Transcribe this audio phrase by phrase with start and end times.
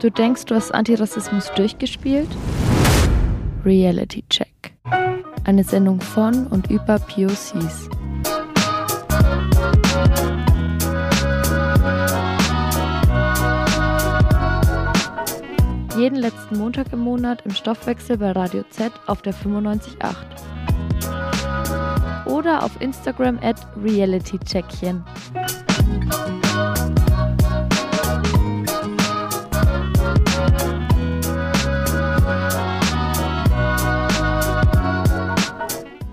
[0.00, 2.28] Du denkst, du hast Antirassismus durchgespielt?
[3.64, 4.72] Reality Check.
[5.44, 7.90] Eine Sendung von und über POCs.
[15.98, 20.14] Jeden letzten Montag im Monat im Stoffwechsel bei Radio Z auf der 95.8.
[22.28, 25.04] Oder auf Instagram at realitycheckchen.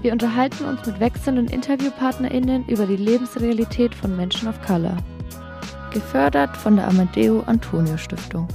[0.01, 4.97] Wir unterhalten uns mit wechselnden InterviewpartnerInnen über die Lebensrealität von Menschen of Color.
[5.91, 8.47] Gefördert von der Amadeo Antonio Stiftung.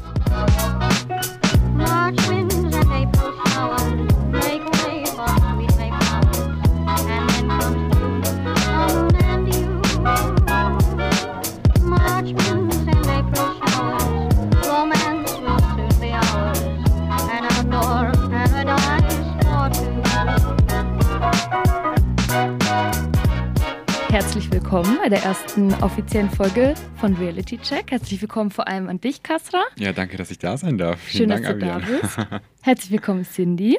[24.20, 27.90] Herzlich willkommen bei der ersten offiziellen Folge von Reality Check.
[27.90, 29.62] Herzlich willkommen vor allem an dich, Kasra.
[29.78, 31.00] Ja, danke, dass ich da sein darf.
[31.08, 32.00] Schön, Vielen dass Dank, du da Avian.
[32.02, 32.18] bist.
[32.60, 33.78] Herzlich willkommen, Cindy.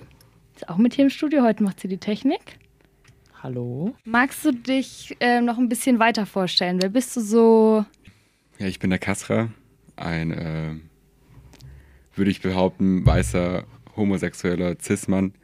[0.56, 1.44] Ist auch mit hier im Studio.
[1.44, 2.58] Heute macht sie die Technik.
[3.44, 3.94] Hallo.
[4.04, 6.82] Magst du dich ähm, noch ein bisschen weiter vorstellen?
[6.82, 7.86] Wer bist du so?
[8.58, 9.50] Ja, ich bin der Kasra,
[9.96, 10.74] ein, äh,
[12.16, 13.64] würde ich behaupten, weißer,
[13.96, 15.36] homosexueller Cis-Mann,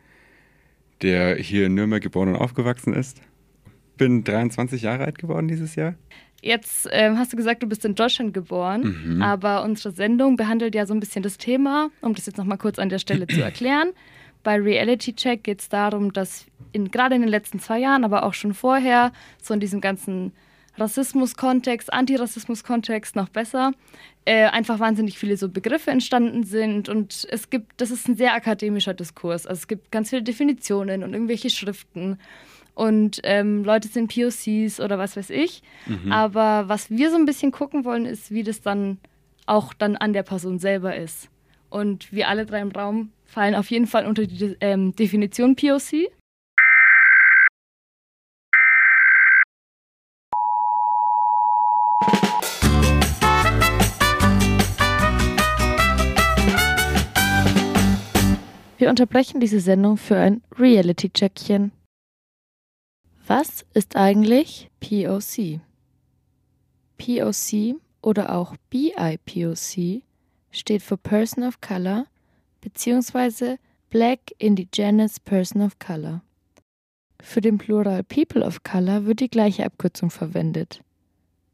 [1.04, 3.22] der hier in Nürnberg geboren und aufgewachsen ist.
[3.98, 5.96] Bin 23 Jahre alt geworden dieses Jahr.
[6.42, 8.82] Jetzt ähm, hast du gesagt, du bist in Deutschland geboren,
[9.16, 9.22] Mhm.
[9.24, 12.78] aber unsere Sendung behandelt ja so ein bisschen das Thema, um das jetzt nochmal kurz
[12.80, 13.90] an der Stelle zu erklären.
[14.44, 18.24] Bei Reality Check geht es darum, dass in, gerade in den letzten zwei Jahren, aber
[18.24, 20.32] auch schon vorher, so in diesem ganzen
[20.78, 23.72] Rassismus-Kontext, Antirassismus-Kontext noch besser,
[24.26, 28.34] äh, einfach wahnsinnig viele so Begriffe entstanden sind und es gibt, das ist ein sehr
[28.34, 29.48] akademischer Diskurs.
[29.48, 32.20] Also es gibt ganz viele Definitionen und irgendwelche Schriften
[32.78, 35.64] und ähm, Leute sind POCs oder was weiß ich.
[36.12, 39.00] Aber was wir so ein bisschen gucken wollen, ist, wie das dann
[39.48, 41.30] auch dann an der Person selber ist.
[41.72, 46.12] Und wir alle drei im Raum fallen auf jeden Fall unter die ähm, Definition POC.
[58.78, 61.72] Wir unterbrechen diese Sendung für ein Reality-Checkchen.
[63.30, 65.60] Was ist eigentlich POC?
[66.98, 70.02] POC oder auch BIPOC
[70.50, 72.06] steht für Person of Color
[72.62, 73.58] bzw.
[73.90, 76.22] Black Indigenous Person of Color.
[77.22, 80.82] Für den Plural People of Color wird die gleiche Abkürzung verwendet.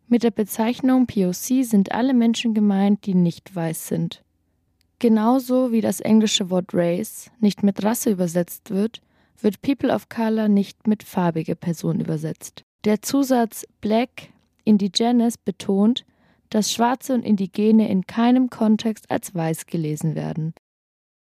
[0.08, 4.22] Mit der Bezeichnung POC sind alle Menschen gemeint, die nicht weiß sind.
[5.00, 9.02] Genauso wie das englische Wort Race nicht mit Rasse übersetzt wird,
[9.44, 12.64] wird People of Color nicht mit farbige Person übersetzt.
[12.86, 14.30] Der Zusatz Black
[14.64, 16.06] Indigenous betont,
[16.50, 20.54] dass Schwarze und Indigene in keinem Kontext als weiß gelesen werden.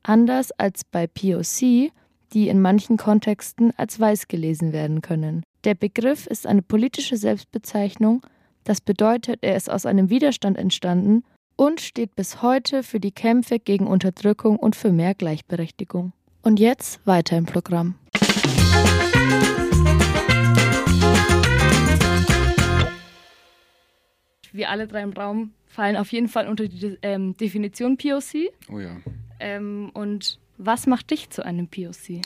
[0.04, 1.92] Anders als bei POC,
[2.34, 5.44] die in manchen Kontexten als weiß gelesen werden können.
[5.64, 8.26] Der Begriff ist eine politische Selbstbezeichnung,
[8.64, 11.24] das bedeutet, er ist aus einem Widerstand entstanden
[11.56, 16.14] und steht bis heute für die Kämpfe gegen Unterdrückung und für mehr Gleichberechtigung.
[16.42, 17.96] Und jetzt weiter im Programm.
[24.52, 28.52] Wir alle drei im Raum fallen auf jeden Fall unter die ähm, Definition POC.
[28.70, 28.98] Oh ja.
[29.40, 32.22] Ähm, und was macht dich zu einem POC?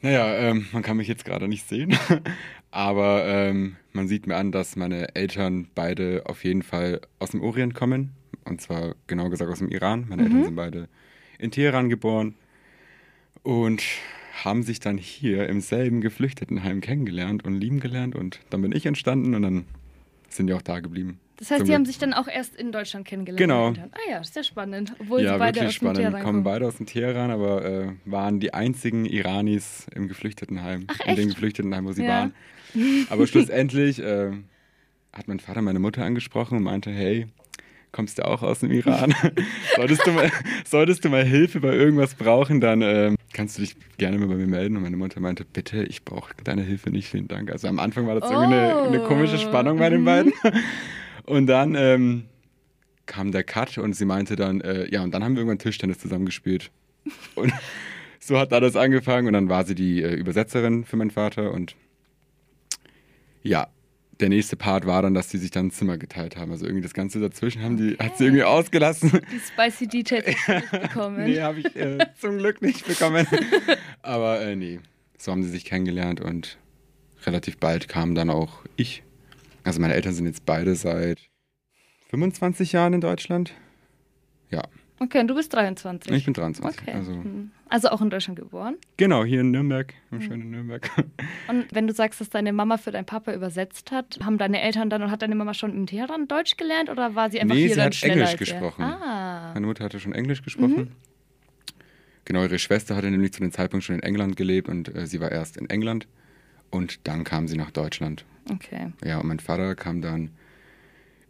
[0.00, 1.96] Naja, ähm, man kann mich jetzt gerade nicht sehen,
[2.70, 7.42] aber ähm, man sieht mir an, dass meine Eltern beide auf jeden Fall aus dem
[7.42, 8.12] Orient kommen.
[8.44, 10.06] Und zwar genau gesagt aus dem Iran.
[10.08, 10.88] Meine Eltern sind beide
[11.38, 12.34] in Teheran geboren
[13.42, 13.82] und
[14.44, 18.14] haben sich dann hier im selben Geflüchtetenheim kennengelernt und lieben gelernt.
[18.14, 19.64] Und dann bin ich entstanden und dann
[20.28, 21.18] sind die auch da geblieben.
[21.36, 23.38] Das heißt, Zum die haben sich dann auch erst in Deutschland kennengelernt.
[23.76, 23.88] Genau.
[23.92, 24.92] Ah ja, sehr spannend.
[24.98, 25.96] Obwohl ja, sie beide wirklich aus dem spannend.
[25.98, 26.42] Teheran kommen kommen.
[26.44, 30.84] beide aus dem Teheran, aber äh, waren die einzigen Iranis im Geflüchtetenheim.
[30.88, 31.28] Ach, in dem?
[31.28, 32.08] Geflüchtetenheim, wo sie Ja.
[32.08, 32.34] waren.
[33.08, 34.32] Aber schlussendlich äh,
[35.12, 37.26] hat mein Vater meine Mutter angesprochen und meinte, hey,
[37.92, 39.14] kommst du auch aus dem Iran?
[39.76, 40.30] solltest, du mal,
[40.64, 44.34] solltest du mal Hilfe bei irgendwas brauchen, dann ähm, kannst du dich gerne mal bei
[44.36, 44.76] mir melden.
[44.76, 47.50] Und meine Mutter meinte, bitte, ich brauche deine Hilfe nicht, vielen Dank.
[47.50, 50.04] Also am Anfang war das irgendwie eine, eine komische Spannung bei den Mhm.
[50.04, 50.32] beiden.
[51.26, 52.24] Und dann ähm,
[53.04, 55.98] kam der Cut und sie meinte dann, äh, ja, und dann haben wir irgendwann Tischtennis
[55.98, 56.70] zusammengespielt.
[57.34, 57.52] Und
[58.18, 61.74] so hat alles angefangen und dann war sie die äh, Übersetzerin für meinen Vater und
[63.42, 63.68] ja,
[64.20, 66.50] der nächste Part war dann, dass die sich dann ein Zimmer geteilt haben.
[66.50, 69.20] Also irgendwie das Ganze dazwischen haben die, hat sie irgendwie ausgelassen.
[69.32, 71.24] Die spicy Details nicht bekommen.
[71.24, 73.26] nee, habe ich äh, zum Glück nicht bekommen.
[74.02, 74.80] Aber äh, nee,
[75.16, 76.58] so haben sie sich kennengelernt und
[77.26, 79.02] relativ bald kam dann auch ich.
[79.64, 81.18] Also meine Eltern sind jetzt beide seit
[82.10, 83.52] 25 Jahren in Deutschland.
[84.50, 84.62] Ja,
[85.00, 86.10] Okay, und du bist 23.
[86.12, 86.80] ich bin 23.
[86.80, 86.92] Okay.
[86.92, 87.52] Also Hm.
[87.68, 88.76] Also auch in Deutschland geboren.
[88.96, 90.88] genau, hier in Nürnberg, im schönen Nürnberg.
[91.48, 94.90] Und wenn du sagst, dass deine Mama für deinen Papa übersetzt hat, haben deine Eltern
[94.90, 97.62] dann und hat deine Mama schon im Teheran Deutsch gelernt oder war sie einfach Nee,
[97.62, 98.82] hier sie dann hat Englisch gesprochen.
[98.82, 99.52] Ah.
[99.54, 100.92] Meine Mutter hatte schon Englisch gesprochen.
[102.24, 105.20] Genau, ihre Schwester hatte nämlich zu dem Zeitpunkt schon in England gelebt und äh, sie
[105.20, 106.06] war erst in England
[106.70, 108.24] und dann kam sie nach Deutschland.
[108.50, 108.92] Okay.
[109.04, 110.30] Ja, und mein Vater kam dann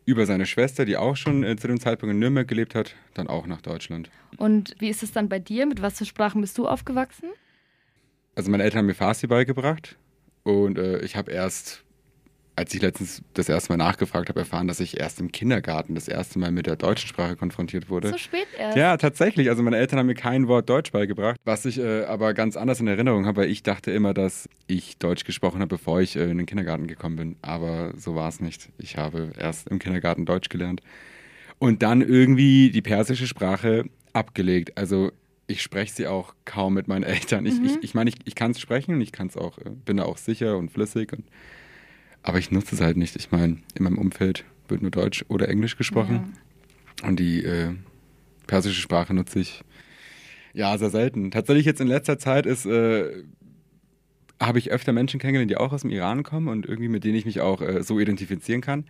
[0.08, 3.26] über seine Schwester, die auch schon äh, zu dem Zeitpunkt in Nürnberg gelebt hat, dann
[3.26, 4.10] auch nach Deutschland.
[4.38, 5.66] Und wie ist es dann bei dir?
[5.66, 7.28] Mit was für Sprachen bist du aufgewachsen?
[8.34, 9.98] Also meine Eltern haben mir Farsi beigebracht
[10.44, 11.84] und äh, ich habe erst,
[12.58, 16.08] als ich letztens das erste Mal nachgefragt habe, erfahren, dass ich erst im Kindergarten das
[16.08, 18.08] erste Mal mit der deutschen Sprache konfrontiert wurde.
[18.08, 18.76] So spät erst.
[18.76, 19.48] Ja, tatsächlich.
[19.48, 22.80] Also meine Eltern haben mir kein Wort Deutsch beigebracht, was ich äh, aber ganz anders
[22.80, 26.28] in Erinnerung habe, weil ich dachte immer, dass ich Deutsch gesprochen habe, bevor ich äh,
[26.28, 27.36] in den Kindergarten gekommen bin.
[27.42, 28.70] Aber so war es nicht.
[28.76, 30.80] Ich habe erst im Kindergarten Deutsch gelernt
[31.60, 34.76] und dann irgendwie die persische Sprache abgelegt.
[34.76, 35.12] Also
[35.46, 37.46] ich spreche sie auch kaum mit meinen Eltern.
[37.46, 39.58] Ich meine, ich, ich, mein, ich, ich kann es sprechen und ich kann es auch,
[39.58, 41.12] äh, bin da auch sicher und flüssig.
[41.12, 41.24] Und,
[42.22, 43.16] aber ich nutze es halt nicht.
[43.16, 46.34] Ich meine, in meinem Umfeld wird nur Deutsch oder Englisch gesprochen.
[47.02, 47.74] Und die äh,
[48.46, 49.62] persische Sprache nutze ich
[50.52, 51.30] ja sehr selten.
[51.30, 53.22] Tatsächlich jetzt in letzter Zeit ist, äh,
[54.40, 57.16] habe ich öfter Menschen kennengelernt, die auch aus dem Iran kommen und irgendwie mit denen
[57.16, 58.84] ich mich auch äh, so identifizieren kann.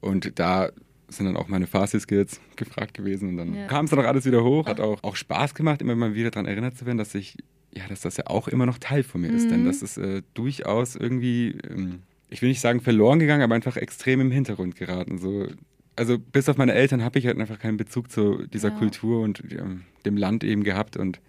[0.00, 0.70] Und da
[1.08, 3.66] sind dann auch meine Farsi-Skills gefragt gewesen und dann Ja.
[3.68, 4.66] kam es dann auch alles wieder hoch.
[4.66, 7.36] Hat auch, auch Spaß gemacht, immer mal wieder daran erinnert zu werden, dass ich,
[7.74, 9.50] ja, dass das ja auch immer noch Teil von mir ist.
[9.50, 9.66] Denn Mhm.
[9.66, 14.20] das ist äh, durchaus irgendwie, ähm, ich will nicht sagen verloren gegangen, aber einfach extrem
[14.20, 15.18] im Hintergrund geraten.
[15.18, 15.48] So,
[15.94, 18.74] also bis auf meine Eltern habe ich halt einfach keinen Bezug zu dieser Ja.
[18.74, 21.20] Kultur und ähm, dem Land eben gehabt und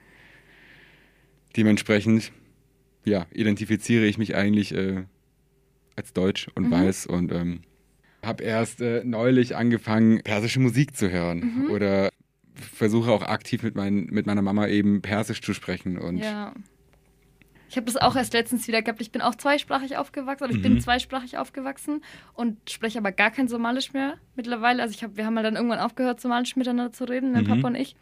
[1.56, 2.32] dementsprechend,
[3.06, 5.04] ja, identifiziere ich mich eigentlich äh,
[5.96, 6.72] als Deutsch und Mhm.
[6.72, 7.62] weiß und ähm,
[8.24, 11.72] habe erst äh, neulich angefangen, persische Musik zu hören Mhm.
[11.72, 12.12] oder
[12.56, 16.54] versuche auch aktiv mit, mein, mit meiner Mama eben Persisch zu sprechen und Ja.
[17.70, 19.02] Ich habe das auch erst letztens wieder gehabt.
[19.02, 20.64] Ich bin auch zweisprachig aufgewachsen, oder ich Mhm.
[20.64, 22.02] bin zweisprachig aufgewachsen
[22.34, 24.82] und spreche aber gar kein Somalisch mehr mittlerweile.
[24.82, 27.48] Also ich hab, wir haben halt dann irgendwann aufgehört, Somalisch miteinander zu reden, mein Mhm.
[27.48, 27.96] Papa und ich.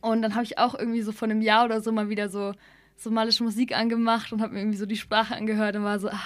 [0.00, 2.52] Und dann habe ich auch irgendwie so vor einem Jahr oder so mal wieder so
[3.00, 6.20] somalische Musik angemacht und habe mir irgendwie so die Sprache angehört und war so, ah,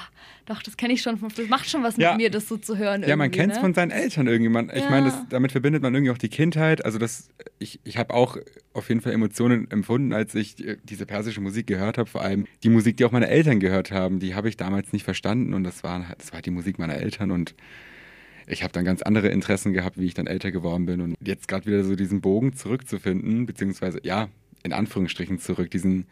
[0.46, 1.46] doch, das kenne ich schon früher.
[1.48, 2.12] Macht schon was Ja.
[2.12, 3.04] mit mir, das so zu hören.
[3.06, 3.62] Ja, man kennt es ne?
[3.62, 4.48] von seinen Eltern irgendwie.
[4.48, 4.90] Man, Ich Ja.
[4.90, 6.84] meine, das- damit verbindet man irgendwie auch die Kindheit.
[6.84, 7.28] Also das,
[7.58, 8.38] ich, ich habe auch
[8.72, 12.08] auf jeden Fall Emotionen empfunden, als ich äh, diese persische Musik gehört habe.
[12.08, 15.04] Vor allem die Musik, die auch meine Eltern gehört haben, die habe ich damals nicht
[15.04, 15.52] verstanden.
[15.52, 17.30] Und das war, das war die Musik meiner Eltern.
[17.32, 17.54] Und
[18.46, 21.02] ich habe dann ganz andere Interessen gehabt, wie ich dann älter geworden bin.
[21.02, 24.28] Und jetzt gerade wieder so diesen Bogen zurückzufinden, beziehungsweise, ja,
[24.62, 26.06] in Anführungsstrichen zurück, diesen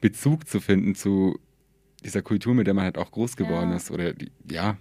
[0.00, 1.38] Bezug zu finden zu
[2.04, 3.76] dieser Kultur, mit der man halt auch groß geworden Ja.
[3.76, 3.90] ist.
[3.90, 4.76] Oder die, ja,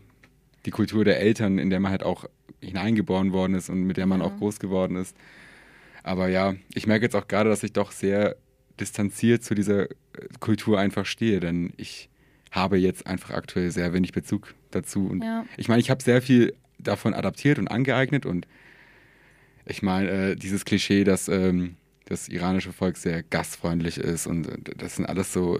[0.66, 2.25] die Kultur der Eltern, in der man halt auch
[2.62, 4.27] hineingeboren worden ist und mit der man Ja.
[4.27, 5.16] auch groß geworden ist.
[6.04, 8.36] Aber ja, ich merke jetzt auch gerade, dass ich doch sehr
[8.80, 9.95] distanziert zu dieser äh,
[10.39, 12.10] Kultur einfach stehe, denn ich
[12.51, 15.07] habe jetzt einfach aktuell sehr wenig Bezug dazu.
[15.07, 15.45] Und Ja.
[15.57, 18.47] ich meine, ich habe sehr viel davon adaptiert und angeeignet und
[19.66, 21.76] ich meine, äh, dieses Klischee, dass ähm,
[22.09, 24.47] das iranische Volk sehr gastfreundlich ist und
[24.78, 25.59] das sind alles so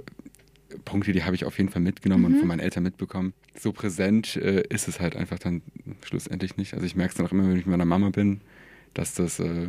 [0.86, 2.40] Punkte, die habe ich auf jeden Fall mitgenommen und Mhm.
[2.40, 3.34] von meinen Eltern mitbekommen.
[3.60, 5.62] So präsent äh, ist es halt einfach dann
[6.06, 6.74] schlussendlich nicht.
[6.74, 8.42] Also ich merke es dann auch immer, wenn ich mit meiner Mama bin,
[8.94, 9.68] dass das, äh,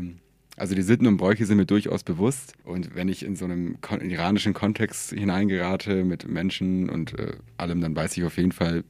[0.57, 2.53] also die Sitten und Bräuche sind mir durchaus bewusst.
[2.65, 7.81] Und wenn ich in so einem kon iranischen Kontext hineingerate mit Menschen und äh, allem,
[7.81, 8.85] dann weiß ich auf jeden Fall,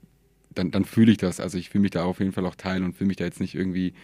[0.52, 1.38] dann, dann fühle ich das.
[1.38, 3.38] Also ich fühle mich da auf jeden Fall auch teil und fühle mich da jetzt
[3.40, 3.94] nicht irgendwie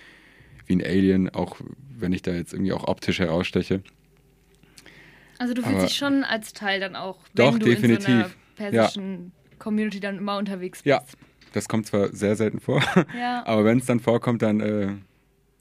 [0.66, 1.56] wie ein Alien, auch
[1.98, 3.82] wenn ich da jetzt irgendwie auch optisch heraussteche.
[5.38, 7.84] Also du fühlst Aber- dich schon als Teil dann auch, Doch, wenn du in so
[7.86, 8.36] einer definitiv.
[8.56, 10.86] persischen Community dann immer unterwegs bist.
[10.86, 11.02] Ja,
[11.52, 12.82] das kommt zwar sehr selten vor,
[13.18, 13.44] Ja.
[13.46, 14.92] aber wenn es dann vorkommt, dann äh,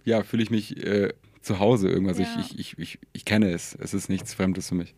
[0.06, 2.18] ja, fühle ich mich äh, zu Hause irgendwas.
[2.20, 2.26] Ja.
[2.40, 3.76] Ich, ich, ich, ich, kenne es.
[3.80, 4.94] Es ist nichts Fremdes für mich.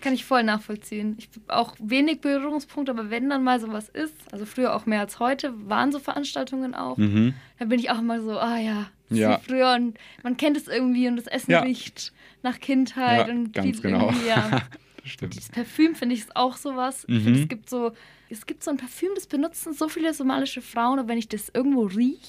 [0.00, 1.16] Kann ich voll nachvollziehen.
[1.18, 5.00] Ich habe auch wenig Berührungspunkte, aber wenn dann mal sowas ist, also früher auch mehr
[5.00, 7.34] als heute, waren so Veranstaltungen auch, Mhm.
[7.58, 8.86] da bin ich auch immer so, ah ja,
[9.18, 9.40] Ja.
[9.40, 11.60] wie früher und man kennt es irgendwie und das Essen Ja.
[11.60, 12.12] riecht
[12.42, 14.06] nach Kindheit Ja, und ganz genau.
[14.08, 14.62] irgendwie, ja.
[15.02, 15.36] Das stimmt.
[15.36, 17.04] Das Parfüm finde ich ist auch sowas.
[17.08, 17.24] Ich Mhm.
[17.24, 17.92] finde, es gibt so,
[18.28, 21.48] es gibt so ein Parfüm, das benutzen so viele somalische Frauen und wenn ich das
[21.54, 22.20] irgendwo rieche,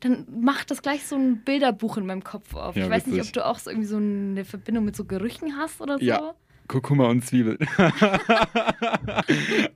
[0.00, 2.74] dann macht das gleich so ein Bilderbuch in meinem Kopf auf.
[2.74, 3.28] Ja, ich weiß nicht, witzig.
[3.28, 6.04] ob du auch so irgendwie so eine Verbindung mit so Gerüchen hast oder so.
[6.06, 6.34] Ja.
[6.68, 7.58] Kurkuma und Zwiebel.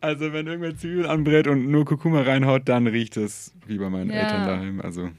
[0.01, 4.11] also wenn irgendwer Zwiebel anbrät und nur Kurkuma reinhaut, dann riecht es wie bei meinen
[4.11, 4.21] Ja.
[4.23, 4.81] Eltern daheim.
[4.81, 5.11] Also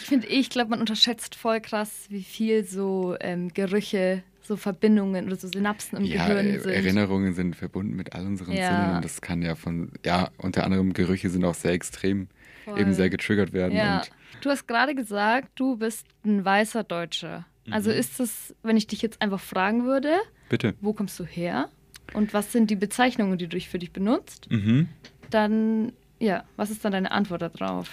[0.00, 5.26] Ich finde, ich glaube, man unterschätzt voll krass, wie viel so ähm, Gerüche, so Verbindungen
[5.26, 6.70] oder so Synapsen im ja, Gehirn äh, sind.
[6.72, 8.68] Erinnerungen sind verbunden mit all unseren Ja.
[8.68, 12.28] Sinnen und das kann ja von, ja, unter anderem Gerüche sind auch sehr extrem
[12.64, 12.78] Voll.
[12.80, 13.76] eben sehr getriggert werden.
[13.76, 14.02] Ja.
[14.40, 17.44] Du hast gerade gesagt, du bist ein weißer Deutscher.
[17.70, 17.96] Also Mhm.
[17.96, 20.14] ist es, wenn ich dich jetzt einfach fragen würde,
[20.48, 20.74] bitte.
[20.80, 21.68] wo kommst du her
[22.14, 24.88] und was sind die Bezeichnungen, die du für dich benutzt, Mhm.
[25.30, 27.90] dann, ja, was ist dann deine Antwort darauf?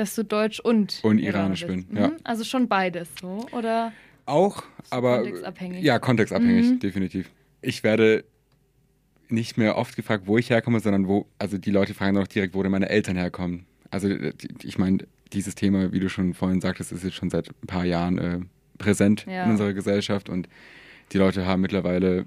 [0.00, 1.88] Dass du Deutsch und, Und iranisch bist.
[1.90, 2.08] bin, ja.
[2.08, 2.16] Mhm.
[2.24, 3.92] Also schon beides, so, oder?
[4.24, 5.18] Auch, aber.
[5.18, 5.84] kontextabhängig.
[5.84, 6.80] Ja, kontextabhängig, Mhm.
[6.80, 7.30] definitiv.
[7.60, 8.24] Ich werde
[9.28, 12.28] nicht mehr oft gefragt, wo ich herkomme, sondern wo, also die Leute fragen dann auch
[12.28, 13.66] direkt, wo denn meine Eltern herkommen.
[13.90, 14.98] Also die- ich meine,
[15.34, 18.38] dieses Thema, wie du schon vorhin sagtest, ist jetzt schon seit ein paar Jahren äh,
[18.78, 19.44] präsent Ja.
[19.44, 20.48] in unserer Gesellschaft und
[21.12, 22.24] die Leute haben mittlerweile,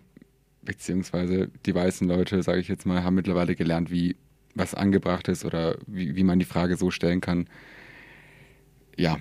[0.62, 4.16] beziehungsweise die weißen Leute, sage ich jetzt mal, haben mittlerweile gelernt, wie
[4.56, 7.48] was angebracht ist oder wie, wie man die Frage so stellen kann.
[8.98, 9.18] Ja.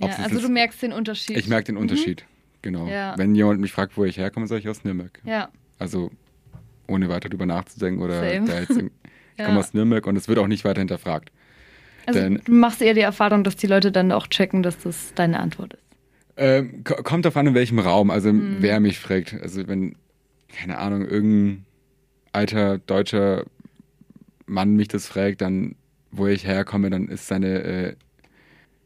[0.00, 1.36] Ja, also jetzt- du merkst den Unterschied.
[1.36, 2.24] ich merke den Unterschied,
[2.62, 2.88] genau.
[2.88, 3.14] Ja.
[3.16, 5.20] Wenn jemand mich fragt, wo ich herkomme, sage ich aus Nürnberg.
[5.24, 6.10] Ja, Also
[6.88, 8.66] ohne weiter drüber nachzudenken oder Same.
[9.36, 11.30] ich komme aus Nürnberg und es wird auch nicht weiter hinterfragt.
[12.06, 15.12] also Denn- du machst eher die Erfahrung, dass die Leute dann auch checken, dass das
[15.14, 15.82] deine Antwort ist.
[16.36, 18.56] Ähm, ko- kommt darauf an, in welchem Raum, also Mhm.
[18.60, 19.34] wer mich fragt.
[19.40, 19.94] Also wenn,
[20.48, 21.66] keine Ahnung, irgendein
[22.32, 23.44] alter deutscher
[24.52, 25.74] Mann mich das fragt, dann
[26.12, 27.94] wo ich herkomme, dann ist seine äh,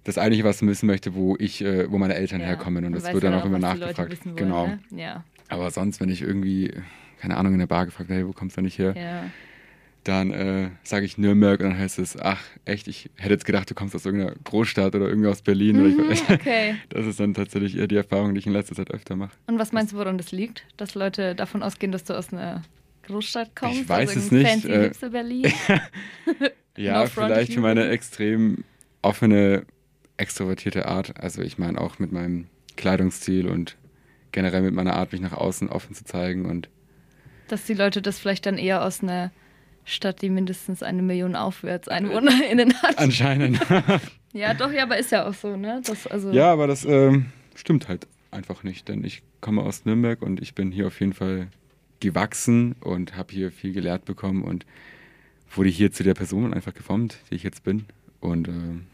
[0.04, 3.12] das eigentliche, was wissen möchte, wo ich, äh, wo meine Eltern Ja, herkommen und das
[3.12, 4.24] wird dann auch immer nachgefragt.
[4.24, 4.66] wollen, genau.
[4.68, 4.78] Ne?
[4.92, 6.72] Ja, Aber sonst, wenn ich irgendwie,
[7.18, 8.94] keine Ahnung, in der Bar gefragt, hey, wo kommst du nicht her?
[8.96, 9.30] ja.
[10.04, 13.68] dann äh, sage ich Nürnberg und dann heißt es, ach, echt, ich hätte jetzt gedacht,
[13.68, 15.82] du kommst aus irgendeiner Großstadt oder irgendwie aus Berlin.
[15.82, 16.76] Mhm, ich, okay.
[16.90, 19.32] das ist dann tatsächlich eher die Erfahrung, die ich in letzter Zeit öfter mache.
[19.48, 20.64] Und was meinst du, woran das liegt?
[20.76, 22.62] Dass Leute davon ausgehen, dass du aus einer
[23.06, 23.80] Großstadt kommst?
[23.80, 25.52] Ich weiß also es nicht, Fancy äh, Hipster Berlin?
[26.76, 28.64] Ja, No vielleicht ich für meine extrem
[29.02, 29.64] offene,
[30.16, 31.18] extrovertierte Art.
[31.18, 33.76] Also ich meine auch mit meinem Kleidungsstil und
[34.32, 36.44] generell mit meiner Art, mich nach außen offen zu zeigen.
[36.44, 36.68] Und
[37.48, 39.32] Dass die Leute das vielleicht dann eher aus einer
[39.84, 42.98] Stadt, die mindestens eine Million aufwärts EinwohnerInnen hat.
[42.98, 43.58] anscheinend.
[44.32, 45.80] Ja, doch, ja, aber ist ja auch so, ne?
[45.86, 50.20] Das, also, ja, aber das ähm, stimmt halt einfach nicht, denn ich komme aus Nürnberg
[50.20, 51.48] und ich bin hier auf jeden Fall
[52.00, 54.66] gewachsen und habe hier viel gelehrt bekommen und
[55.54, 57.86] wurde hier zu der Person einfach geformt, die ich jetzt bin.
[58.20, 58.86] Und ähm,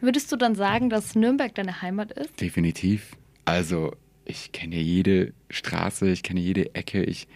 [0.00, 2.40] Würdest du dann sagen, dass Nürnberg deine Heimat ist?
[2.40, 3.16] definitiv.
[3.44, 3.94] Also,
[4.24, 7.28] ich kenne jede Straße, ich kenne jede Ecke, ich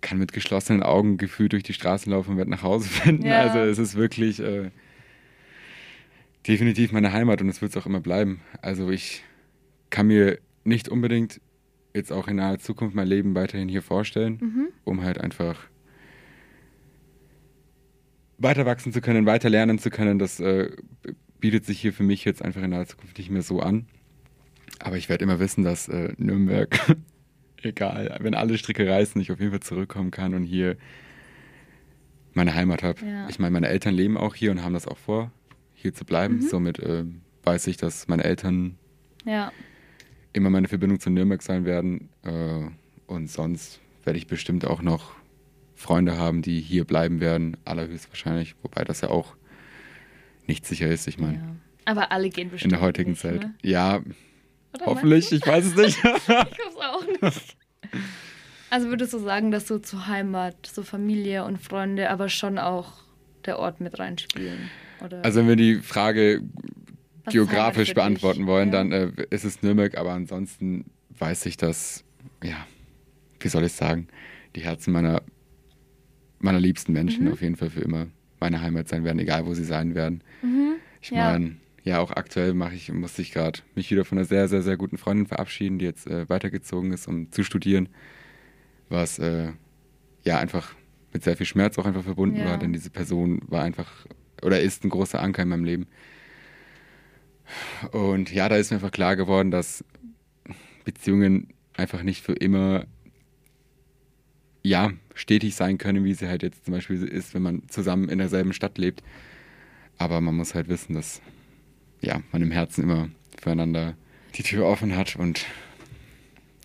[0.00, 3.26] kann mit geschlossenen Augen gefühlt durch die Straßen laufen und werde nach Hause finden.
[3.26, 3.40] Ja.
[3.40, 4.70] Also, es ist wirklich äh,
[6.46, 8.40] definitiv meine Heimat und es wird es auch immer bleiben.
[8.62, 9.22] Also, ich
[9.90, 11.40] kann mir nicht unbedingt
[11.94, 14.68] jetzt auch in naher Zukunft mein Leben weiterhin hier vorstellen, Mhm.
[14.84, 15.58] um halt einfach
[18.36, 20.18] weiter wachsen zu können, weiter lernen zu können.
[20.18, 20.70] Das äh,
[21.38, 23.86] bietet sich hier für mich jetzt einfach in naher Zukunft nicht mehr so an.
[24.80, 26.76] Aber ich werde immer wissen, dass äh, Nürnberg,
[27.62, 30.76] egal, wenn alle Stricke reißen, ich auf jeden Fall zurückkommen kann und hier
[32.32, 33.06] meine Heimat habe.
[33.06, 33.28] Ja.
[33.28, 35.30] Ich meine, meine Eltern leben auch hier und haben das auch vor,
[35.74, 36.36] hier zu bleiben.
[36.36, 36.40] Mhm.
[36.42, 37.04] Somit äh,
[37.44, 38.76] weiß ich, dass meine Eltern
[39.24, 39.52] Ja.
[40.34, 42.10] Immer meine Verbindung zu Nürnberg sein werden.
[42.22, 42.68] Äh,
[43.06, 45.12] und sonst werde ich bestimmt auch noch
[45.74, 48.54] Freunde haben, die hier bleiben werden, allerhöchstwahrscheinlich.
[48.62, 49.34] Wobei das ja auch
[50.46, 51.08] nicht sicher ist.
[51.08, 51.56] Ich meine, ja.
[51.86, 52.72] Aber alle gehen in bestimmt.
[52.72, 53.40] der heutigen nicht, Zeit.
[53.40, 53.54] Ne?
[53.62, 54.00] Ja,
[54.74, 55.98] Oder hoffentlich, ich weiß es nicht.
[56.04, 57.56] Ich hoffe auch nicht.
[58.70, 62.92] Also würdest du sagen, dass so zur Heimat, so Familie und Freunde, aber schon auch
[63.44, 64.70] der Ort mit reinspielen?
[65.04, 66.42] Oder also wenn wir die Frage
[67.32, 67.94] geografisch für dich?
[67.94, 68.84] beantworten wollen, Ja.
[68.84, 72.04] dann äh, ist es Nürnberg, aber ansonsten weiß ich, dass,
[72.42, 72.66] ja,
[73.40, 74.08] wie soll ich sagen,
[74.56, 75.22] die Herzen meiner,
[76.38, 77.32] meiner liebsten Menschen Mhm.
[77.32, 78.06] auf jeden Fall für immer
[78.40, 80.22] meine Heimat sein werden, egal wo sie sein werden.
[80.42, 80.74] Mhm.
[81.00, 81.32] Ich Ja.
[81.32, 84.62] meine, ja, auch aktuell mache ich, musste ich gerade mich wieder von einer sehr, sehr,
[84.62, 87.88] sehr guten Freundin verabschieden, die jetzt äh, weitergezogen ist, um zu studieren,
[88.88, 89.52] was äh,
[90.24, 90.74] ja einfach
[91.12, 92.46] mit sehr viel Schmerz auch einfach verbunden Ja.
[92.46, 94.06] war, denn diese Person war einfach
[94.42, 95.86] oder ist ein großer Anker in meinem Leben.
[97.92, 99.84] Und ja, da ist mir einfach klar geworden, dass
[100.84, 102.86] Beziehungen einfach nicht für immer
[104.62, 108.18] ja, stetig sein können, wie sie halt jetzt zum Beispiel ist, wenn man zusammen in
[108.18, 109.02] derselben Stadt lebt.
[109.98, 111.20] Aber man muss halt wissen, dass
[112.00, 113.08] ja, man im Herzen immer
[113.40, 113.94] füreinander
[114.34, 115.44] die Tür offen hat und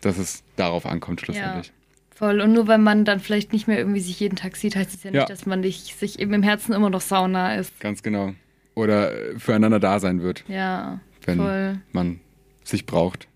[0.01, 1.71] dass es darauf ankommt schlussendlich.
[2.15, 2.41] Voll.
[2.41, 5.03] Und nur weil man dann vielleicht nicht mehr irgendwie sich jeden Tag sieht, heißt es
[5.03, 5.25] ja nicht, Ja.
[5.25, 7.77] dass man nicht, sich eben im Herzen immer noch sauna ist.
[7.79, 8.33] Ganz genau.
[8.75, 11.79] Oder äh, füreinander da sein wird, Ja, wenn voll.
[11.91, 12.19] man
[12.63, 13.27] sich braucht.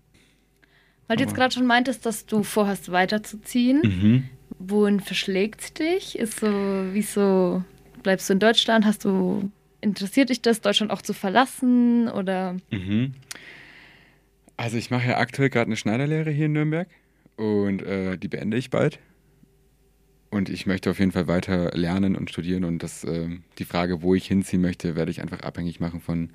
[1.06, 3.80] Weil du jetzt gerade schon meintest, dass du vorhast weiterzuziehen.
[3.84, 4.24] Mhm.
[4.58, 6.18] Wohin verschlägt dich?
[6.18, 6.46] Ist so,
[6.92, 7.62] wieso
[8.02, 8.86] bleibst du in Deutschland?
[8.86, 9.50] Hast du,
[9.82, 12.08] interessiert dich das, Deutschland auch zu verlassen?
[12.08, 13.12] Oder Mhm.
[14.56, 16.88] Also ich mache ja aktuell gerade eine Schneiderlehre hier in Nürnberg
[17.36, 19.00] und äh, die beende ich bald.
[20.34, 24.02] Und ich möchte auf jeden Fall weiter lernen und studieren und das, äh, die Frage,
[24.02, 26.30] wo ich hinziehen möchte, werde ich einfach abhängig machen von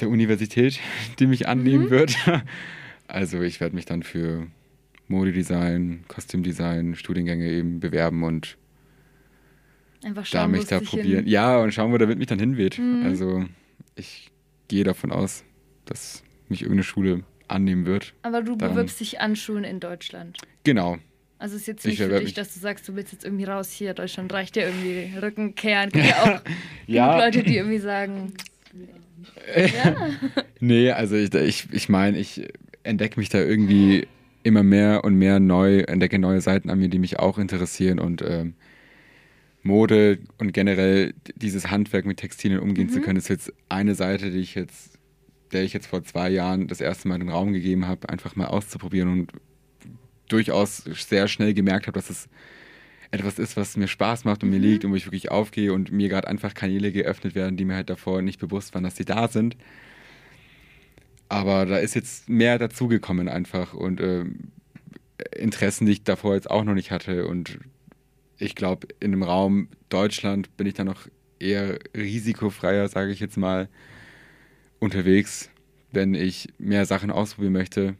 [0.00, 0.78] der Universität,
[1.18, 2.14] die mich annehmen wird.
[3.08, 4.48] Also ich werde mich dann für
[5.06, 8.56] Modedesign, Kostümdesign, Studiengänge eben bewerben und
[10.04, 11.20] einfach da schauen, wo mich da probieren.
[11.24, 12.78] hin- Ja, und schauen, wo der Wind mich dann hinweht.
[12.80, 13.02] Mhm.
[13.04, 13.44] Also
[13.94, 14.32] ich
[14.66, 15.44] gehe davon aus,
[15.84, 18.12] dass mich irgendeine Schule annehmen wird.
[18.22, 20.38] Aber du bewirbst dich an Schulen in Deutschland.
[20.64, 20.98] Genau.
[21.38, 23.24] Also es ist jetzt Ich nicht für bewerb dich, dass du sagst, du willst jetzt
[23.24, 25.90] irgendwie raus hier, Deutschland reicht dir irgendwie Rücken kehren.
[25.92, 26.40] Gibt ja auch
[26.86, 27.18] Ja.
[27.18, 28.32] Leute, die irgendwie sagen,
[29.56, 29.96] ja.
[30.60, 32.48] Nee, also ich, ich, ich meine, ich
[32.84, 34.06] entdecke mich da irgendwie
[34.42, 38.22] immer mehr und mehr neu, entdecke neue Seiten an mir, die mich auch interessieren und
[38.22, 38.54] ähm,
[39.62, 44.38] Mode und generell dieses Handwerk mit Textilien umgehen zu können, ist jetzt eine Seite, die
[44.38, 44.98] ich jetzt,
[45.52, 48.46] der ich jetzt vor zwei Jahren das erste Mal den Raum gegeben habe, einfach mal
[48.46, 49.32] auszuprobieren und
[50.28, 52.28] durchaus sehr schnell gemerkt habe, dass es
[53.10, 55.92] etwas ist, was mir Spaß macht und mir liegt und wo ich wirklich aufgehe und
[55.92, 59.04] mir gerade einfach Kanäle geöffnet werden, die mir halt davor nicht bewusst waren, dass sie
[59.04, 59.56] da sind.
[61.28, 64.52] Aber da ist jetzt mehr dazugekommen einfach und ähm,
[65.34, 67.26] Interessen, die ich davor jetzt auch noch nicht hatte.
[67.26, 67.58] Und
[68.38, 73.36] ich glaube, in dem Raum Deutschland bin ich da noch eher risikofreier, sage ich jetzt
[73.36, 73.68] mal,
[74.78, 75.50] unterwegs,
[75.92, 77.96] wenn ich mehr Sachen ausprobieren möchte,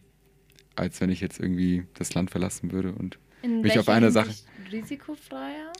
[0.77, 2.93] als wenn ich jetzt irgendwie das Land verlassen würde.
[2.93, 4.33] Und In Mich auf eine Sache-
[4.73, 5.73] Risikofreier?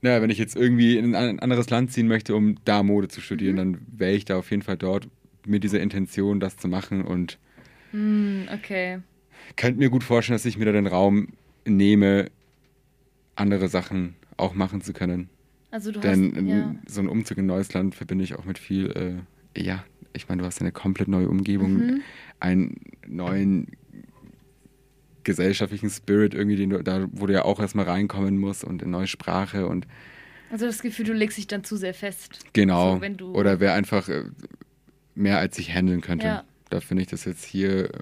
[0.00, 3.20] naja, wenn ich jetzt irgendwie in ein anderes Land ziehen möchte, um da Mode zu
[3.20, 5.08] studieren, dann wäre ich da auf jeden Fall dort
[5.46, 7.38] mit dieser Intention, das zu machen und
[7.92, 9.00] Hm, okay.
[9.56, 11.28] könnte mir gut vorstellen, dass ich mir da den Raum
[11.66, 12.30] nehme,
[13.36, 15.28] andere Sachen auch machen zu können.
[15.70, 16.74] Also du Denn hast, ja.
[16.86, 19.24] so ein Umzug in ein neues Land verbinde ich auch mit viel,
[19.56, 22.00] äh, ja, ich meine, du hast eine komplett neue Umgebung, Mhm.
[22.40, 23.68] einen neuen
[25.24, 28.90] gesellschaftlichen Spirit irgendwie, den du, da, wo du ja auch erstmal reinkommen musst und eine
[28.90, 29.86] neue Sprache und
[30.50, 32.40] Also das Gefühl, du legst dich dann zu sehr fest.
[32.52, 32.96] Genau.
[32.96, 34.24] So, wenn du- Oder wer einfach äh,
[35.14, 36.26] mehr als ich handeln könnte.
[36.26, 36.44] Ja.
[36.70, 37.98] Da finde ich das jetzt hier äh,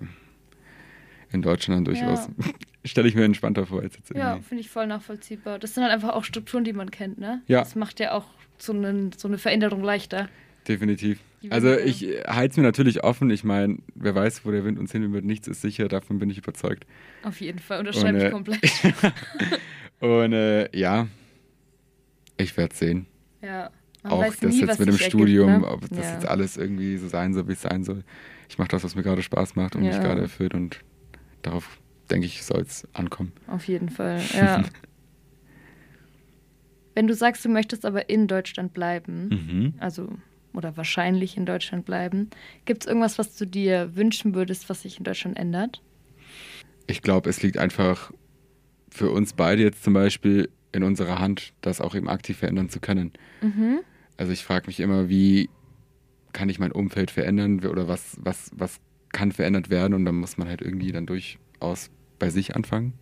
[1.33, 2.45] in Deutschland durchaus, Ja.
[2.85, 4.49] stelle ich mir entspannter vor als jetzt Ja, irgendwie.
[4.49, 5.59] finde ich voll nachvollziehbar.
[5.59, 7.43] Das sind halt einfach auch Strukturen, die man kennt, ne?
[7.47, 7.61] Ja.
[7.61, 8.27] Das macht ja auch
[8.59, 10.29] so, einen, so eine Veränderung leichter.
[10.69, 11.19] Definitiv.
[11.49, 13.31] Also ich halte es mir natürlich offen.
[13.31, 16.29] Ich meine, wer weiß, wo der Wind uns hin wird, nichts ist sicher, davon bin
[16.29, 16.87] ich überzeugt.
[17.23, 17.79] Auf jeden Fall.
[17.79, 18.61] Unterschreibe ich äh, komplett.
[20.01, 21.07] Und äh, ja,
[22.37, 23.07] ich werde sehen.
[23.43, 23.71] ja.
[24.03, 25.73] Man auch das nie, jetzt mit dem Studium, ergibt, ne?
[25.75, 26.15] ob das ja.
[26.15, 28.03] jetzt alles irgendwie so sein soll, wie es sein soll.
[28.49, 30.03] Ich mache das, was mir gerade Spaß macht und mich Ja.
[30.03, 30.81] gerade erfüllt und
[31.43, 31.79] darauf,
[32.11, 33.33] denke ich, soll es ankommen.
[33.47, 34.63] Auf jeden Fall, ja.
[36.95, 39.75] Wenn du sagst, du möchtest aber in Deutschland bleiben, Mhm.
[39.81, 40.09] also
[40.53, 42.31] oder wahrscheinlich in Deutschland bleiben,
[42.65, 45.83] gibt es irgendwas, was du dir wünschen würdest, was sich in Deutschland ändert?
[46.87, 48.13] Ich glaube, es liegt einfach
[48.91, 52.81] für uns beide jetzt zum Beispiel in unserer Hand, das auch eben aktiv verändern zu
[52.81, 53.13] können.
[53.43, 53.81] Mhm.
[54.17, 55.49] Also ich frage mich immer, wie
[56.33, 58.81] kann ich mein Umfeld verändern oder was, was, was
[59.13, 62.93] kann verändert werden und dann muss man halt irgendwie dann durchaus bei sich anfangen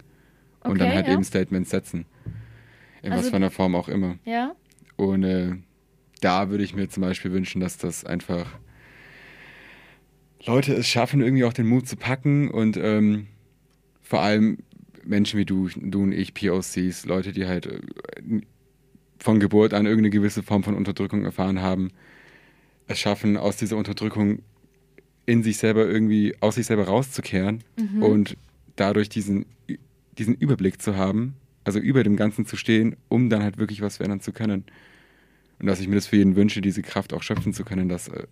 [0.64, 1.12] und dann Okay, halt ja.
[1.14, 2.06] eben Statements setzen.
[3.02, 4.16] In was Also- für einer Form auch immer.
[4.24, 4.54] Ja?
[4.96, 5.56] Und äh,
[6.20, 8.46] da würde ich mir zum Beispiel wünschen, dass das einfach
[10.44, 13.26] Leute es schaffen, irgendwie auch den Mut zu packen und ähm,
[14.02, 14.58] vor allem
[15.04, 17.80] Menschen wie du, du und ich, POCs, Leute, die halt äh,
[19.18, 21.90] von Geburt an irgendeine gewisse Form von Unterdrückung erfahren haben,
[22.86, 24.40] es schaffen, aus dieser Unterdrückung
[25.26, 28.02] in sich selber irgendwie, aus sich selber rauszukehren Mhm.
[28.02, 28.36] und
[28.76, 29.44] dadurch diesen,
[30.16, 33.96] diesen Überblick zu haben, also über dem Ganzen zu stehen, um dann halt wirklich was
[33.98, 34.64] verändern zu können.
[35.60, 38.08] Und dass ich mir das für jeden wünsche, diese Kraft auch schöpfen zu können, das
[38.08, 38.26] äh,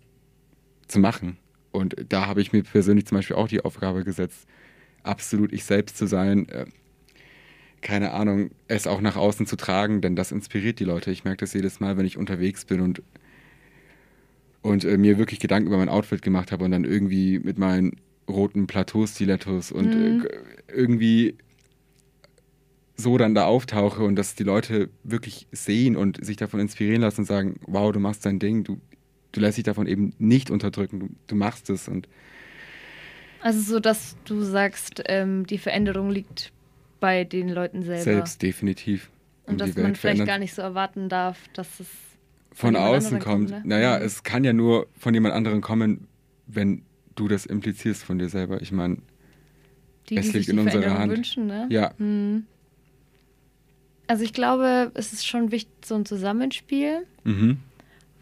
[0.87, 1.37] zu machen.
[1.71, 4.47] Und da habe ich mir persönlich zum Beispiel auch die Aufgabe gesetzt,
[5.03, 6.65] absolut ich selbst zu sein, äh,
[7.81, 11.11] keine Ahnung, es auch nach außen zu tragen, denn das inspiriert die Leute.
[11.11, 13.03] Ich merke das jedes Mal, wenn ich unterwegs bin und,
[14.61, 17.97] und äh, mir wirklich Gedanken über mein Outfit gemacht habe und dann irgendwie mit meinen
[18.27, 20.25] roten Plateau-Stilettos und Mhm.
[20.25, 21.35] äh, irgendwie
[22.97, 27.21] so dann da auftauche und dass die Leute wirklich sehen und sich davon inspirieren lassen
[27.21, 28.79] und sagen, wow, du machst dein Ding, du,
[29.31, 32.07] du lässt dich davon eben nicht unterdrücken, du, du machst es und
[33.39, 36.51] Also so, dass du sagst, ähm, die Veränderung liegt
[36.99, 38.01] bei den Leuten selber.
[38.03, 39.11] selbst definitiv.
[39.45, 40.27] Und dass die man vielleicht verändern.
[40.27, 41.87] gar nicht so erwarten darf, dass es
[42.51, 43.49] von jemand außen anderen kommt.
[43.51, 43.61] ne?
[43.63, 44.05] Naja, Mhm.
[44.05, 46.07] es kann ja nur von jemand anderem kommen,
[46.47, 46.81] wenn
[47.15, 48.61] du das implizierst von dir selber.
[48.61, 48.97] Ich meine,
[50.09, 51.11] Es liegt die in unserer Hand.
[51.11, 51.67] wünschen, ne?
[51.69, 52.45] Ja, Hm.
[54.07, 57.59] Also ich glaube, es ist schon wichtig, so ein Zusammenspiel, mhm.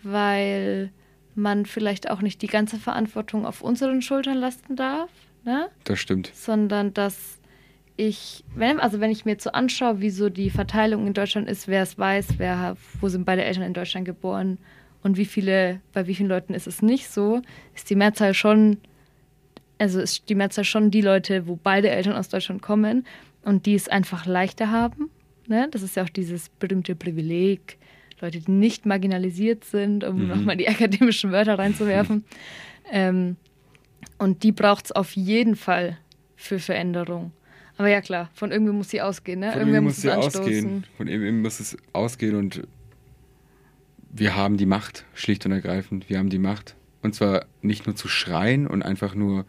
[0.04, 0.92] weil
[1.36, 5.10] man vielleicht auch nicht die ganze Verantwortung auf unseren Schultern lasten darf,
[5.44, 5.68] ne?
[5.84, 6.32] das stimmt.
[6.34, 7.40] sondern dass
[7.98, 11.50] ich, wenn, also wenn ich mir jetzt so anschaue, wie so die Verteilung in Deutschland
[11.50, 14.58] ist, wer es weiß, wer, wo sind beide Eltern in Deutschland geboren
[15.04, 17.42] und wie viele, bei wie vielen Leuten ist es nicht so,
[17.74, 18.78] ist die Mehrzahl schon,
[19.78, 23.06] also ist die Mehrzahl schon die Leute, wo beide Eltern aus Deutschland kommen
[23.44, 25.10] und die es einfach leichter haben.
[25.48, 25.68] Ne?
[25.72, 27.78] Das ist ja auch dieses berühmte Privileg,
[28.22, 30.28] Leute, die nicht marginalisiert sind, um Mhm.
[30.30, 32.24] nochmal die akademischen Wörter reinzuwerfen.
[32.92, 33.36] ähm,
[34.18, 35.98] und die braucht es auf jeden Fall
[36.36, 37.32] für Veränderung.
[37.78, 39.52] Aber ja klar, von irgendwie muss sie ausgehen, ne?
[39.52, 40.42] Von Irgendwer ihm muss sie anstoßen.
[40.42, 40.84] ausgehen.
[40.96, 42.62] Von ihm muss es ausgehen und
[44.12, 46.10] wir haben die Macht, schlicht und ergreifend.
[46.10, 46.76] Wir haben die Macht.
[47.02, 49.46] Und zwar nicht nur zu schreien und einfach nur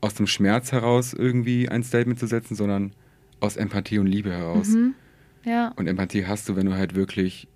[0.00, 2.92] aus dem Schmerz heraus irgendwie ein Statement zu setzen, sondern
[3.40, 4.68] aus Empathie und Liebe heraus.
[4.68, 4.94] Mhm.
[5.46, 5.72] Ja.
[5.76, 7.46] Und Empathie hast du, wenn du halt wirklich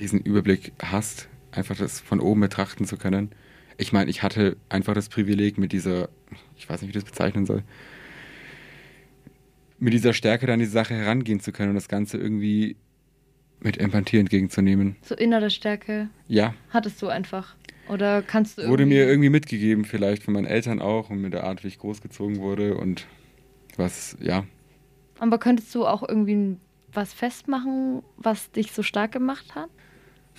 [0.00, 3.30] diesen Überblick hast, einfach das von oben betrachten zu können.
[3.76, 6.08] Ich meine, ich hatte einfach das Privileg mit dieser,
[6.56, 7.62] ich weiß nicht, wie ich das bezeichnen soll,
[9.78, 12.76] mit dieser Stärke dann die Sache herangehen zu können und das Ganze irgendwie
[13.60, 14.96] mit Empathie entgegenzunehmen.
[15.02, 17.56] So innere Stärke Ja, hattest du einfach.
[17.88, 21.44] Oder kannst du wurde mir irgendwie mitgegeben, vielleicht von meinen Eltern auch und mit der
[21.44, 23.06] Art, wie ich großgezogen wurde und
[23.76, 24.44] was, ja,
[25.18, 26.56] Aber könntest du auch irgendwie
[26.94, 29.68] was festmachen, was dich so stark gemacht hat?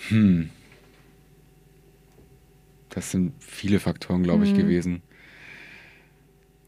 [0.08, 0.50] Hm.
[2.90, 4.56] Das sind viele Faktoren, glaube ich, Mhm.
[4.58, 5.02] gewesen.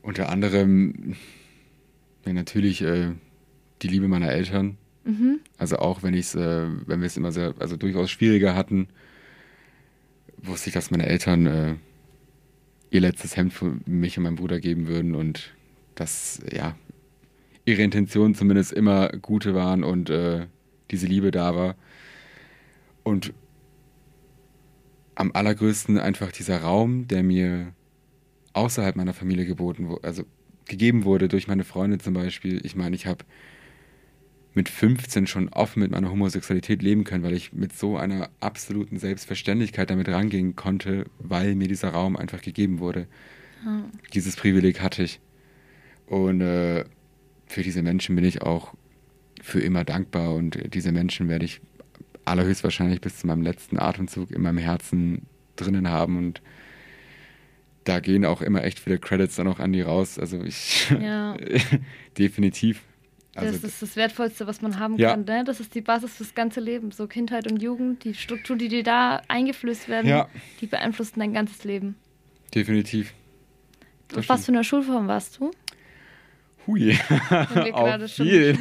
[0.02, 1.16] Unter anderem
[2.26, 3.12] ja, natürlich äh,
[3.82, 4.76] die Liebe meiner Eltern.
[5.04, 5.40] Mhm.
[5.56, 8.88] Also auch wenn ich es, äh, wenn wir es immer sehr, also durchaus schwieriger hatten,
[10.42, 11.74] wusste ich, dass meine Eltern äh,
[12.90, 15.54] ihr letztes Hemd für mich und meinen Bruder geben würden und
[15.94, 16.76] dass ja
[17.68, 20.46] ihre Intentionen zumindest immer gute waren und äh,
[20.90, 21.76] diese Liebe da war.
[23.02, 23.34] Und
[25.14, 27.74] am allergrößten einfach dieser Raum, der mir
[28.54, 30.24] außerhalb meiner Familie geboten wurde, also
[30.64, 32.64] gegeben wurde durch meine Freunde zum Beispiel.
[32.64, 33.24] Ich meine, ich habe
[34.54, 38.98] mit 15 schon offen mit meiner Homosexualität leben können, weil ich mit so einer absoluten
[38.98, 43.06] Selbstverständlichkeit damit rangehen konnte, weil mir dieser Raum einfach gegeben wurde.
[43.64, 43.84] Ja.
[44.14, 45.20] Dieses Privileg hatte ich.
[46.06, 46.84] Und äh,
[47.48, 48.74] für diese Menschen bin ich auch
[49.42, 51.60] für immer dankbar und diese Menschen werde ich
[52.24, 55.22] allerhöchstwahrscheinlich bis zu meinem letzten Atemzug in meinem Herzen
[55.56, 56.42] drinnen haben und
[57.84, 60.18] da gehen auch immer echt viele Credits dann auch an die raus.
[60.18, 61.36] Also ich Ja.
[62.18, 62.82] definitiv.
[63.34, 65.10] Also das ist das Wertvollste, was man haben Ja.
[65.12, 65.24] kann.
[65.24, 65.44] Ne?
[65.44, 66.90] Das ist die Basis fürs ganze Leben.
[66.90, 70.28] So Kindheit und Jugend, die Strukturen, die dir da eingeflößt werden, Ja.
[70.60, 71.94] die beeinflussen dein ganzes Leben.
[72.54, 73.14] definitiv.
[74.08, 75.50] Das Auf was für eine Schulform warst du?
[76.68, 76.96] Hui.
[77.28, 78.58] Wenn wir gerade schon sind?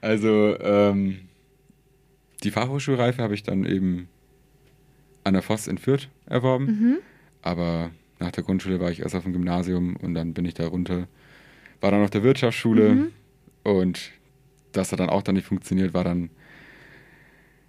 [0.00, 1.20] Also ähm,
[2.42, 4.08] die Fachhochschulreife habe ich dann eben
[5.22, 6.64] an der Voss in Fürth erworben.
[6.66, 6.98] Mhm.
[7.42, 10.66] Aber nach der Grundschule war ich erst auf dem Gymnasium und dann bin ich da
[10.66, 11.06] runter.
[11.80, 13.12] War dann auf der Wirtschaftsschule Mhm.
[13.62, 14.10] und
[14.72, 16.30] das hat dann auch dann nicht funktioniert, war dann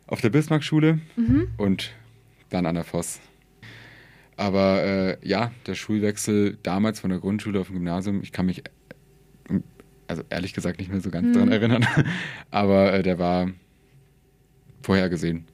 [0.07, 1.49] auf der Bismarckschule Mhm.
[1.57, 1.93] und
[2.49, 3.19] dann an der Voss.
[4.37, 8.63] Aber äh, ja, der Schulwechsel damals von der Grundschule auf dem Gymnasium, ich kann mich
[10.13, 11.33] also ehrlich gesagt nicht mehr so ganz Mhm.
[11.33, 11.85] daran erinnern,
[12.51, 13.49] aber äh, der war
[14.81, 15.45] vorhergesehen.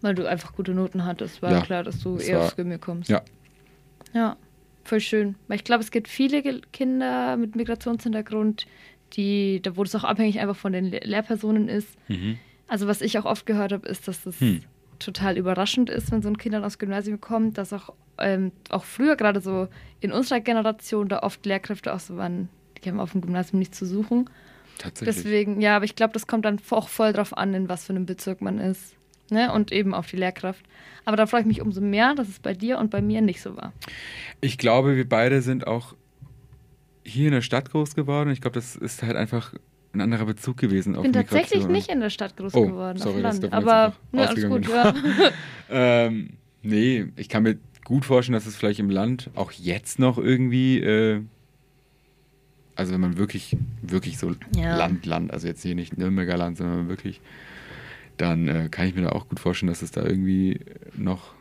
[0.00, 2.80] Weil du einfach gute Noten hattest, war Ja, klar, dass du eher war- aufs Gymnasium
[2.80, 3.10] kommst.
[3.10, 3.22] Ja.
[4.12, 4.36] Ja,
[4.84, 5.36] voll schön.
[5.48, 8.66] Weil ich glaube, es gibt viele Kinder mit Migrationshintergrund,
[9.14, 11.88] die, da wo es auch abhängig einfach von den Le Lehrpersonen ist.
[12.66, 14.60] Also was ich auch oft gehört habe, ist, dass das Hm.
[14.98, 18.84] total überraschend ist, wenn so ein Kind dann aus Gymnasium kommt, dass auch, ähm, auch
[18.84, 19.68] früher gerade so
[20.00, 22.48] in unserer Generation da oft Lehrkräfte auch so waren,
[22.84, 24.28] die haben auf dem Gymnasium nichts zu suchen.
[24.78, 25.16] Tatsächlich.
[25.16, 27.92] Deswegen, ja, aber ich glaube, das kommt dann auch voll drauf an, in was für
[27.92, 28.94] einem Bezirk man ist.
[29.30, 29.52] Ne?
[29.52, 30.64] Und eben auf die Lehrkraft.
[31.04, 33.40] Aber da freue ich mich umso mehr, dass es bei dir und bei mir nicht
[33.40, 33.72] so war.
[34.40, 35.94] Ich glaube, wir beide sind auch
[37.04, 38.30] hier in der Stadt groß geworden.
[38.30, 39.54] Ich glaube, das ist halt einfach
[39.94, 43.16] ein anderer Bezug gewesen Ich bin tatsächlich nicht in der Stadt groß Oh, geworden, sorry,
[43.16, 43.52] auf Land.
[43.52, 44.94] Aber ne, alles gut, ja.
[45.70, 46.30] Ähm,
[46.62, 50.80] nee, ich kann mir gut vorstellen, dass es vielleicht im Land auch jetzt noch irgendwie,
[50.80, 51.22] äh,
[52.76, 54.76] also wenn man wirklich, wirklich so Ja.
[54.76, 57.20] Land, Land, also jetzt hier nicht Nürnberger Land, sondern wirklich,
[58.16, 60.60] dann äh, kann ich mir da auch gut vorstellen, dass es da irgendwie
[60.96, 61.34] noch.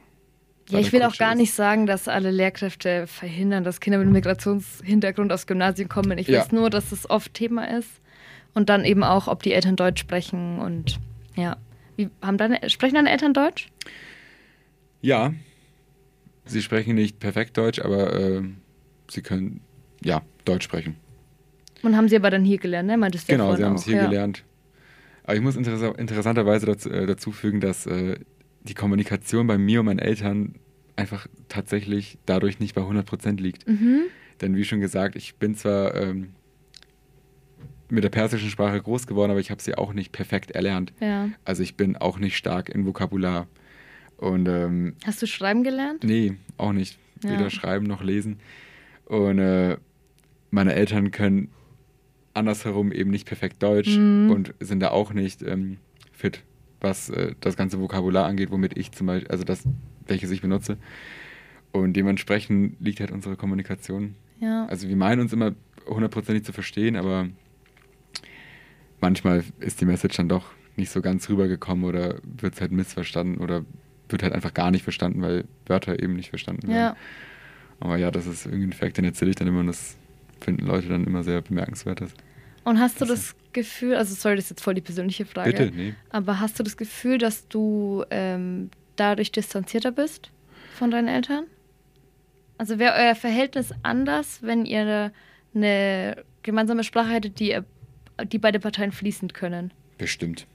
[0.70, 1.40] Ja, ich will auch gar ist.
[1.40, 6.18] nicht sagen, dass alle Lehrkräfte verhindern, dass Kinder mit Migrationshintergrund aus Gymnasien kommen.
[6.18, 6.40] Ich Ja.
[6.40, 7.90] weiß nur, dass es oft Thema ist.
[8.54, 11.00] Und dann eben auch, ob die Eltern Deutsch sprechen und
[11.36, 11.58] ja.
[11.96, 13.70] Wie, haben deine, sprechen deine Eltern Deutsch?
[15.02, 15.34] Ja,
[16.46, 18.42] sie sprechen nicht perfekt Deutsch, aber äh,
[19.10, 19.62] sie können,
[20.04, 20.96] ja, Deutsch sprechen.
[21.84, 22.98] Und haben sie aber dann hier gelernt, ne?
[22.98, 24.06] Meintest du Genau, sie haben es hier ja.
[24.08, 24.44] gelernt.
[25.24, 28.16] Aber ich muss interessa interessanterweise dazu, äh, dazu fügen, dass äh,
[28.64, 30.56] die Kommunikation bei mir und meinen Eltern
[30.96, 33.68] einfach tatsächlich dadurch nicht bei 100% liegt.
[33.68, 34.02] Mhm.
[34.42, 36.30] Denn wie schon gesagt, ich bin zwar ähm,
[37.90, 40.94] mit der persischen Sprache groß geworden, aber ich habe sie auch nicht perfekt erlernt.
[41.00, 41.30] Ja.
[41.46, 43.48] Also ich bin auch nicht stark in Vokabular.
[44.18, 46.04] Und ähm, Hast du schreiben gelernt?
[46.04, 46.98] nee, auch nicht.
[47.24, 47.32] Ja.
[47.32, 48.40] Weder schreiben noch lesen.
[49.06, 49.78] Und äh,
[50.52, 51.50] meine Eltern können
[52.34, 54.32] andersherum eben nicht perfekt Deutsch Mhm.
[54.32, 55.78] und sind da auch nicht ähm,
[56.12, 56.44] fit,
[56.80, 59.64] was äh, das ganze Vokabular angeht, womit ich zum Beispiel, also das,
[60.08, 60.78] welches ich benutze.
[61.72, 64.16] Und dementsprechend liegt halt unsere Kommunikation.
[64.40, 64.66] Ja.
[64.66, 65.54] Also wir meinen uns immer
[65.88, 67.30] hundertprozentig zu verstehen, aber
[69.00, 73.38] manchmal ist die Message dann doch nicht so ganz rübergekommen oder wird es halt missverstanden
[73.38, 73.66] oder
[74.10, 76.78] wird halt einfach gar nicht verstanden, weil Wörter eben nicht verstanden werden.
[76.78, 76.96] ja.
[77.80, 79.98] Aber ja, das ist irgendwie ein Fact, den erzähle ich dann immer und das
[80.42, 82.02] finden Leute dann immer sehr bemerkenswert.
[82.02, 82.14] Das-
[82.64, 85.52] Und hast du Das das Gefühl, also sorry, das ist jetzt voll die persönliche Frage.
[85.52, 85.94] Bitte, nee.
[86.10, 90.32] Aber hast du das Gefühl, dass du ähm, dadurch distanzierter bist
[90.74, 91.46] von deinen Eltern?
[92.58, 95.12] Also wäre euer Verhältnis anders, wenn ihr
[95.56, 97.58] eine gemeinsame Sprache hättet, die,
[98.32, 99.72] die beide Parteien fließend können?
[99.98, 100.46] Bestimmt.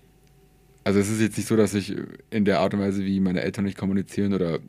[0.84, 1.96] Also es ist jetzt nicht so, dass ich
[2.30, 4.60] in der Art und Weise, wie meine Eltern nicht kommunizieren oder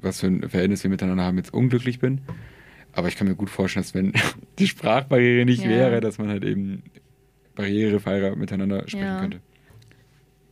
[0.00, 2.20] was für ein Verhältnis wir miteinander haben, jetzt unglücklich bin.
[2.96, 4.12] Aber ich kann mir gut vorstellen, dass wenn
[4.58, 5.70] die Sprachbarriere nicht Ja.
[5.70, 6.82] wäre, dass man halt eben
[7.54, 9.20] barrierefreier miteinander sprechen Ja.
[9.20, 9.40] könnte.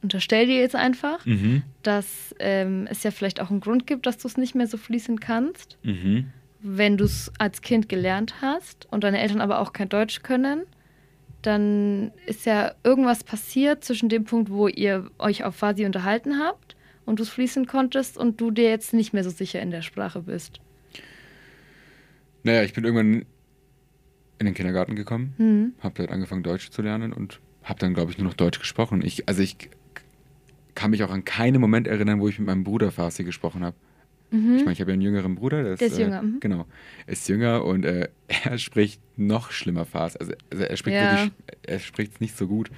[0.03, 1.63] Unterstell dir jetzt einfach, Mhm.
[1.83, 4.77] dass ähm, es ja vielleicht auch einen Grund gibt, dass du es nicht mehr so
[4.77, 6.27] fließend kannst, Mhm.
[6.61, 10.63] wenn du es als Kind gelernt hast und deine Eltern aber auch kein Deutsch können.
[11.43, 16.77] Dann ist ja irgendwas passiert zwischen dem Punkt, wo ihr euch auf Fasi unterhalten habt
[17.07, 19.83] und du es fließen konntest und du dir jetzt nicht mehr so sicher in der
[19.83, 20.61] Sprache bist.
[22.45, 23.25] Naja, ich bin irgendwann
[24.39, 25.73] in den Kindergarten gekommen, Hm.
[25.81, 29.03] habe dort angefangen Deutsch zu lernen und habe dann, glaube ich, nur noch Deutsch gesprochen.
[29.05, 29.71] Ich, also ich
[30.75, 33.77] kann mich auch an keinen Moment erinnern, wo ich mit meinem Bruder Farsi gesprochen habe.
[34.31, 34.57] Mhm.
[34.57, 36.41] Ich meine, ich habe ja einen jüngeren Bruder, der ist, Der ist äh, jünger, mhm.
[36.41, 36.67] Genau,
[37.07, 38.09] ist jünger und äh,
[38.45, 40.19] er spricht noch schlimmer Farsi.
[40.19, 41.11] Also, also er spricht Ja.
[41.11, 41.31] wirklich,
[41.63, 42.71] er spricht es nicht so gut.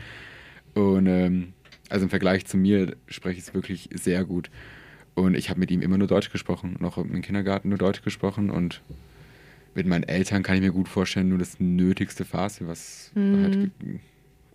[0.75, 1.55] Und ähm,
[1.89, 4.51] also im Vergleich zu mir spreche ich es wirklich sehr gut.
[5.15, 8.51] Und ich habe mit ihm immer nur Deutsch gesprochen, noch im Kindergarten nur Deutsch gesprochen
[8.51, 8.83] und
[9.77, 13.43] mit meinen Eltern kann ich mir gut vorstellen, nur das nötigste Farsi, was Mhm.
[13.43, 13.71] halt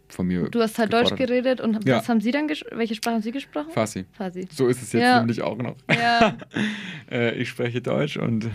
[0.10, 0.50] von mir.
[0.50, 1.98] Du hast halt Deutsch geredet und Ja.
[1.98, 3.72] was haben sie dann welche Sprache haben sie gesprochen?
[3.72, 4.06] Farsi.
[4.12, 4.46] Fasi.
[4.52, 5.20] So ist es jetzt Ja.
[5.20, 5.76] nämlich auch noch.
[5.90, 6.38] Ja.
[7.12, 8.50] Äh, ich spreche Deutsch und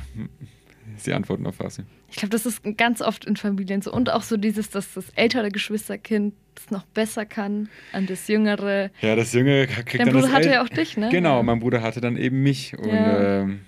[0.96, 1.82] sie antworten auf Farsi.
[2.10, 3.92] Ich glaube, das ist ganz oft in Familien so.
[3.92, 8.90] Und auch so dieses, dass das ältere Geschwisterkind es noch besser kann an das jüngere.
[9.02, 11.08] Ja, das Jüngere kriegt Dein dann Bruder das hatte El- ja auch dich, ne?
[11.10, 12.76] Genau, mein Bruder hatte dann eben mich.
[12.78, 13.60] Und ähm,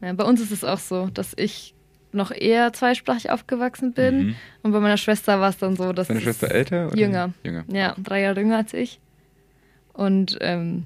[0.00, 1.74] Ja, bei uns ist es auch so, dass ich
[2.12, 4.18] noch eher zweisprachig aufgewachsen bin.
[4.28, 4.34] Mhm.
[4.62, 6.08] Und bei meiner Schwester war es dann so, dass.
[6.08, 6.88] deine es- Schwester älter?
[6.88, 6.96] Oder?
[6.98, 7.32] Jünger.
[7.42, 7.64] Jünger.
[7.72, 9.00] Ja, drei Jahre jünger als ich.
[9.92, 10.84] Und ähm,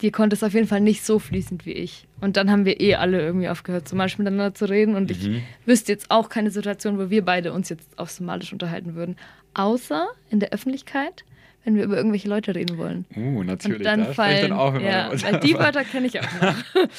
[0.00, 2.06] die konnte es auf jeden Fall nicht so fließend wie ich.
[2.20, 4.96] Und dann haben wir eh alle irgendwie aufgehört, somalisch miteinander zu reden.
[4.96, 5.42] Und ich Mhm.
[5.66, 9.16] wüsste jetzt auch keine Situation, wo wir beide uns jetzt auf Somalisch unterhalten würden.
[9.54, 11.24] Außer in der Öffentlichkeit,
[11.64, 13.06] wenn wir über irgendwelche Leute reden wollen.
[13.16, 13.78] Uh, natürlich.
[13.78, 14.42] Und dann da ich fallen.
[14.50, 16.54] dann auch ja, weil die Wörter kenne ich auch noch.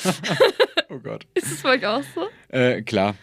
[0.89, 1.25] Oh Gott.
[1.33, 2.27] Ist es bei euch auch so?
[2.49, 3.15] Äh, klar.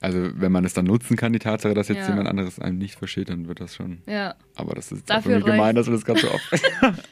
[0.00, 2.08] Also, wenn man es dann nutzen kann, die Tatsache, dass jetzt Ja.
[2.08, 4.02] jemand anderes einem nicht versteht, dann wird das schon.
[4.06, 4.34] Ja.
[4.56, 6.50] Aber das ist Dafür gemein, dass wir das ganz so oft.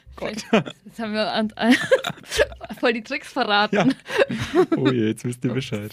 [0.16, 0.44] Gott.
[0.84, 1.52] Jetzt haben wir an,
[2.80, 3.76] voll die Tricks verraten.
[3.76, 4.66] Ja.
[4.76, 5.92] Oh je, jetzt wisst ihr Bescheid.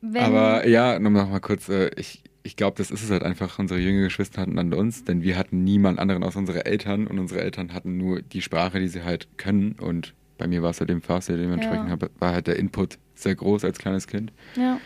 [0.00, 3.22] Wenn, Aber ja, nur noch mal kurz, äh, ich, ich glaube, das ist es halt
[3.22, 3.58] einfach.
[3.58, 7.18] Unsere jüngeren Geschwister hatten an uns, denn wir hatten niemand anderen außer unsere Eltern und
[7.18, 9.72] unsere Eltern hatten nur die Sprache, die sie halt können.
[9.72, 11.92] Und bei mir war es halt dem Farsi, dementsprechend Ja.
[11.92, 14.32] hab- war halt der Input sehr groß als kleines Kind.
[14.56, 14.80] ja.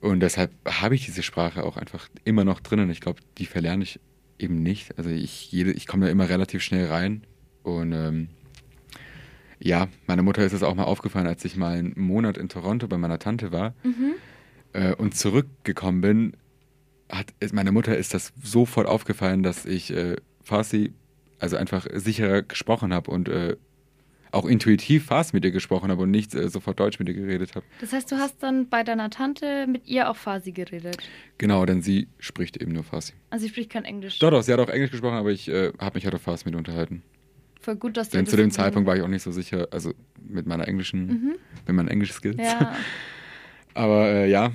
[0.00, 2.88] Und deshalb habe ich diese Sprache auch einfach immer noch drinnen.
[2.88, 3.98] Ich glaube, die verlerne ich
[4.38, 4.96] eben nicht.
[4.96, 7.24] Also ich, jede, ich komme da immer relativ schnell rein.
[7.64, 8.28] Und ähm,
[9.58, 12.86] ja, meiner Mutter ist es auch mal aufgefallen, als ich mal einen Monat in Toronto
[12.86, 14.12] bei meiner Tante war Mhm.
[14.72, 16.36] äh, und zurückgekommen bin,
[17.10, 20.92] hat meiner Mutter ist das sofort aufgefallen, dass ich äh, Farsi
[21.40, 23.56] also einfach sicherer gesprochen habe und äh,
[24.32, 27.54] auch intuitiv Farsi mit ihr gesprochen habe und nicht äh, sofort Deutsch mit ihr geredet
[27.54, 27.64] habe.
[27.80, 30.96] Das heißt, du hast dann bei deiner Tante mit ihr auch Farsi geredet.
[31.38, 33.12] Genau, denn sie spricht eben nur Farsi.
[33.30, 34.18] Also sie spricht kein Englisch.
[34.18, 36.44] Doch, doch, sie hat auch Englisch gesprochen, aber ich äh, habe mich halt auf Farsi
[36.46, 37.02] mit unterhalten.
[37.60, 39.92] Voll gut, dass ihr Denn zu dem Zeitpunkt war ich auch nicht so sicher, also
[40.22, 41.34] mit meiner englischen, Mhm.
[41.66, 42.36] mit meinen englischen Skills.
[42.38, 42.74] Ja.
[43.74, 44.52] Aber äh, ja,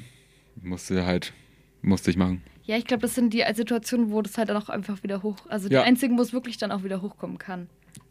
[0.62, 1.34] musste halt,
[1.82, 2.42] musste ich machen.
[2.64, 5.38] ja, ich glaube, das sind die Situationen, wo das halt dann auch einfach wieder hoch.
[5.50, 5.84] Also die Ja.
[5.84, 7.68] einzigen, wo es wirklich dann auch wieder hochkommen kann.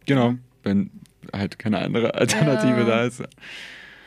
[0.07, 0.91] Genau, wenn
[1.35, 2.85] halt keine andere Alternative Ja.
[2.85, 3.23] da ist.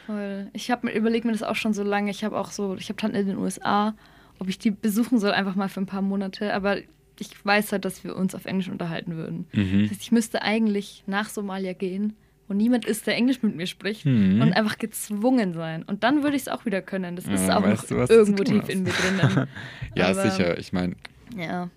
[0.05, 0.47] Voll.
[0.53, 2.11] Ich habe mir überlegt mir das auch schon so lange.
[2.11, 3.95] Ich habe auch so, ich habe Tanten in den USA,
[4.39, 6.53] ob ich die besuchen soll, einfach mal für ein paar Monate.
[6.53, 6.77] Aber
[7.19, 9.47] ich weiß halt, dass wir uns auf Englisch unterhalten würden.
[9.53, 9.83] Mhm.
[9.83, 12.13] Das heißt, ich müsste eigentlich nach Somalia gehen,
[12.47, 14.41] wo niemand ist, der Englisch mit mir spricht Mhm.
[14.41, 15.81] und einfach gezwungen sein.
[15.83, 17.15] Und dann würde ich es auch wieder können.
[17.15, 19.47] Das ist Ja, auch weißt noch irgendwo tief in mir drinnen.
[19.95, 20.59] Ja, Aber- sicher.
[20.59, 20.95] Ich meine,
[21.35, 21.69] Ja.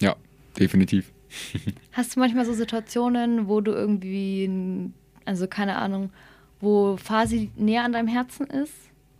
[0.00, 0.16] ja,
[0.58, 1.12] definitiv.
[1.92, 4.90] Hast du manchmal so Situationen, wo du irgendwie,
[5.24, 6.10] also keine Ahnung,
[6.60, 8.72] wo Fasi näher an deinem Herzen ist?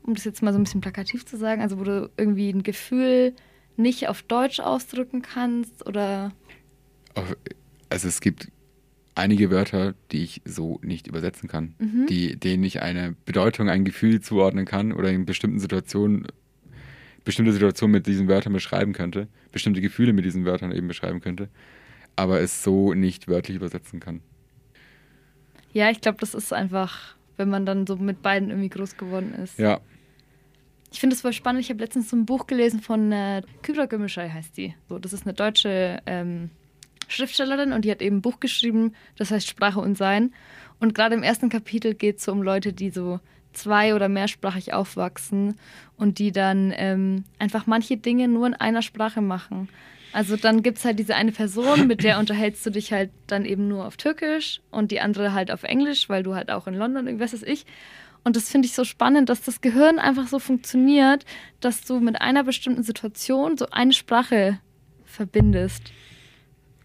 [0.02, 1.62] Um das jetzt mal so ein bisschen plakativ zu sagen.
[1.62, 3.34] Also wo du irgendwie ein Gefühl
[3.76, 6.32] nicht auf Deutsch ausdrücken kannst oder.
[7.90, 8.50] Also es gibt
[9.14, 12.06] einige Wörter, die ich so nicht übersetzen kann, Mhm.
[12.06, 16.26] die, denen ich eine Bedeutung, ein Gefühl zuordnen kann oder in bestimmten Situationen
[17.24, 21.48] bestimmte Situationen mit diesen Wörtern beschreiben könnte, bestimmte Gefühle mit diesen Wörtern eben beschreiben könnte,
[22.16, 24.20] aber es so nicht wörtlich übersetzen kann.
[25.72, 29.34] Ja, ich glaube, das ist einfach, wenn man dann so mit beiden irgendwie groß geworden
[29.34, 29.58] ist.
[29.58, 29.80] Ja,
[30.92, 31.62] Ich finde es voll spannend.
[31.62, 34.74] Ich habe letztens so ein Buch gelesen von äh, Kübra Gümüşay heißt die.
[34.88, 36.50] So, das ist eine deutsche ähm,
[37.08, 40.32] Schriftstellerin und die hat eben ein Buch geschrieben, das heißt Sprache und Sein.
[40.78, 43.18] Und gerade im ersten Kapitel geht es so um Leute, die so
[43.52, 45.58] zwei- oder mehrsprachig aufwachsen
[45.96, 49.68] und die dann ähm, einfach manche Dinge nur in einer Sprache machen.
[50.14, 53.44] Also dann gibt es halt diese eine Person, mit der unterhältst du dich halt dann
[53.44, 56.74] eben nur auf Türkisch und die andere halt auf Englisch, weil du halt auch in
[56.74, 57.66] London, irgendwas weiß ich.
[58.22, 61.24] Und das finde ich so spannend, dass das Gehirn einfach so funktioniert,
[61.60, 64.60] dass du mit einer bestimmten Situation so eine Sprache
[65.04, 65.82] verbindest.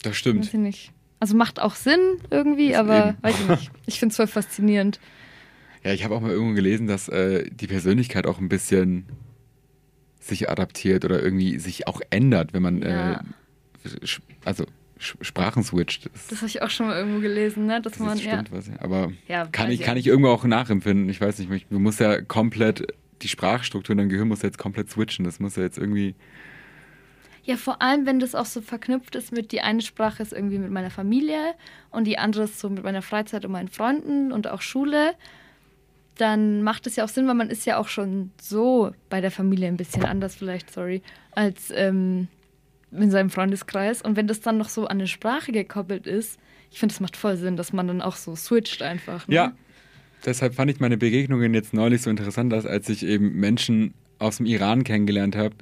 [0.01, 0.45] das Weiß stimmt.
[0.45, 0.91] ich nicht.
[1.19, 1.99] Also macht auch Sinn
[2.31, 3.17] irgendwie, Das aber eben.
[3.21, 3.71] weiß ich nicht.
[3.85, 4.99] Ich finde es voll faszinierend.
[5.83, 9.05] Ja, ich habe auch mal irgendwo gelesen, dass äh, die Persönlichkeit auch ein bisschen
[10.19, 13.12] sich adaptiert oder irgendwie sich auch ändert, wenn man Ja.
[13.13, 13.19] äh,
[14.45, 14.65] also
[14.97, 16.10] Sprachen switcht.
[16.13, 17.82] Das, Das habe ich auch schon mal irgendwo gelesen, ne?
[17.82, 18.34] Dass das man, ja.
[18.34, 18.67] stimmt was.
[18.67, 18.73] ja.
[18.79, 21.08] Aber Ja, kann ich, ich kann ich irgendwo auch nachempfinden.
[21.08, 22.86] Ich weiß nicht, ich- du musst ja komplett
[23.21, 25.23] die Sprachstruktur in deinem Gehirn muss ja jetzt komplett switchen.
[25.25, 26.15] Das muss ja jetzt irgendwie.
[27.43, 30.60] Ja, vor allem, wenn das auch so verknüpft ist mit, die eine Sprache ist irgendwie
[30.60, 31.53] mit meiner Familie
[31.89, 35.13] und die andere ist so mit meiner Freizeit und meinen Freunden und auch Schule,
[36.19, 39.32] dann macht es ja auch Sinn, weil man ist ja auch schon so bei der
[39.32, 41.01] Familie ein bisschen anders vielleicht, sorry,
[41.32, 42.27] als ähm,
[42.91, 44.01] in seinem Freundeskreis.
[44.01, 46.39] Und wenn das dann noch so an eine Sprache gekoppelt ist,
[46.71, 49.27] ich finde, das macht voll Sinn, dass man dann auch so switcht einfach.
[49.27, 49.36] Ne?
[49.36, 49.51] Ja.
[50.25, 54.38] Deshalb fand ich meine Begegnungen jetzt neulich so interessant, dass als ich eben Menschen aus
[54.38, 55.55] dem Iran kennengelernt habe,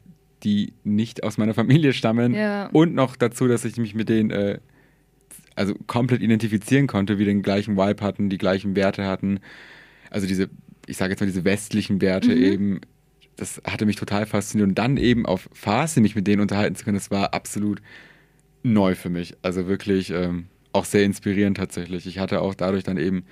[0.43, 2.67] die nicht aus meiner Familie stammen Ja.
[2.67, 4.59] und noch dazu, dass ich mich mit denen äh,
[5.55, 9.39] also komplett identifizieren konnte, wir den gleichen Vibe hatten, die gleichen Werte hatten.
[10.09, 10.49] Also diese,
[10.85, 12.43] ich sage jetzt mal diese westlichen Werte Mhm.
[12.43, 12.81] eben,
[13.35, 14.69] das hatte mich total fasziniert.
[14.69, 17.81] Und dann eben auf Farsi mich mit denen unterhalten zu können, das war absolut
[18.63, 19.35] neu für mich.
[19.43, 22.07] Also wirklich ähm, auch sehr inspirierend tatsächlich.
[22.07, 23.25] Ich hatte auch dadurch dann eben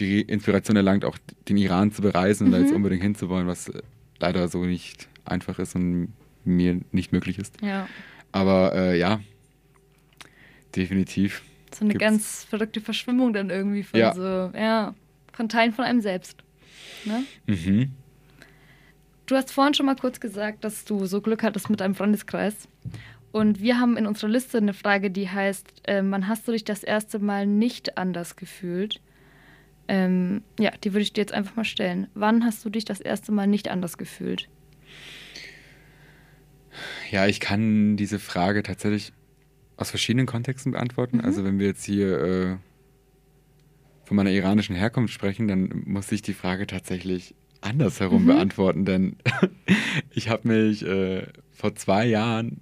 [0.00, 1.16] die Inspiration erlangt, auch
[1.48, 2.76] den Iran zu bereisen und da jetzt Mhm.
[2.76, 3.70] unbedingt hinzuwollen, was
[4.18, 6.12] leider so nicht einfach ist und
[6.44, 7.54] mir nicht möglich ist.
[7.62, 7.88] ja.
[8.32, 9.20] Aber äh, ja,
[10.74, 11.42] definitiv.
[11.74, 12.04] So eine Gibt's.
[12.04, 14.12] ganz verrückte Verschwimmung dann irgendwie von Ja.
[14.14, 14.20] so,
[14.56, 14.94] ja,
[15.36, 16.42] von Teilen von einem selbst.
[17.04, 17.24] Ne?
[17.46, 17.92] Mhm.
[19.26, 22.68] Du hast vorhin schon mal kurz gesagt, dass du so Glück hattest mit deinem Freundeskreis.
[23.32, 26.64] Und wir haben in unserer Liste eine Frage, die heißt, ähm, wann hast du dich
[26.64, 29.00] das erste Mal nicht anders gefühlt?
[29.88, 32.06] Ähm, ja, die würde ich dir jetzt einfach mal stellen.
[32.14, 34.48] Wann hast du dich das erste Mal nicht anders gefühlt?
[37.10, 39.12] Ja, ich kann diese Frage tatsächlich
[39.76, 41.18] aus verschiedenen Kontexten beantworten.
[41.18, 41.24] Mhm.
[41.24, 42.56] Also wenn wir jetzt hier äh,
[44.06, 48.26] von meiner iranischen Herkunft sprechen, dann muss ich die Frage tatsächlich andersherum Mhm.
[48.28, 49.16] beantworten, denn
[50.10, 52.60] ich habe mich äh, vor zwei Jahren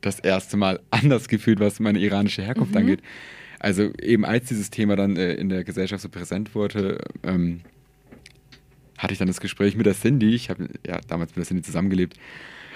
[0.00, 2.78] das erste Mal anders gefühlt, was meine iranische Herkunft Mhm.
[2.78, 3.02] angeht.
[3.58, 7.60] Also eben als dieses Thema dann äh, in der Gesellschaft so präsent wurde, ähm,
[8.98, 10.34] hatte ich dann das Gespräch mit der Cindy.
[10.34, 12.16] Ich habe ja damals mit der Cindy zusammengelebt.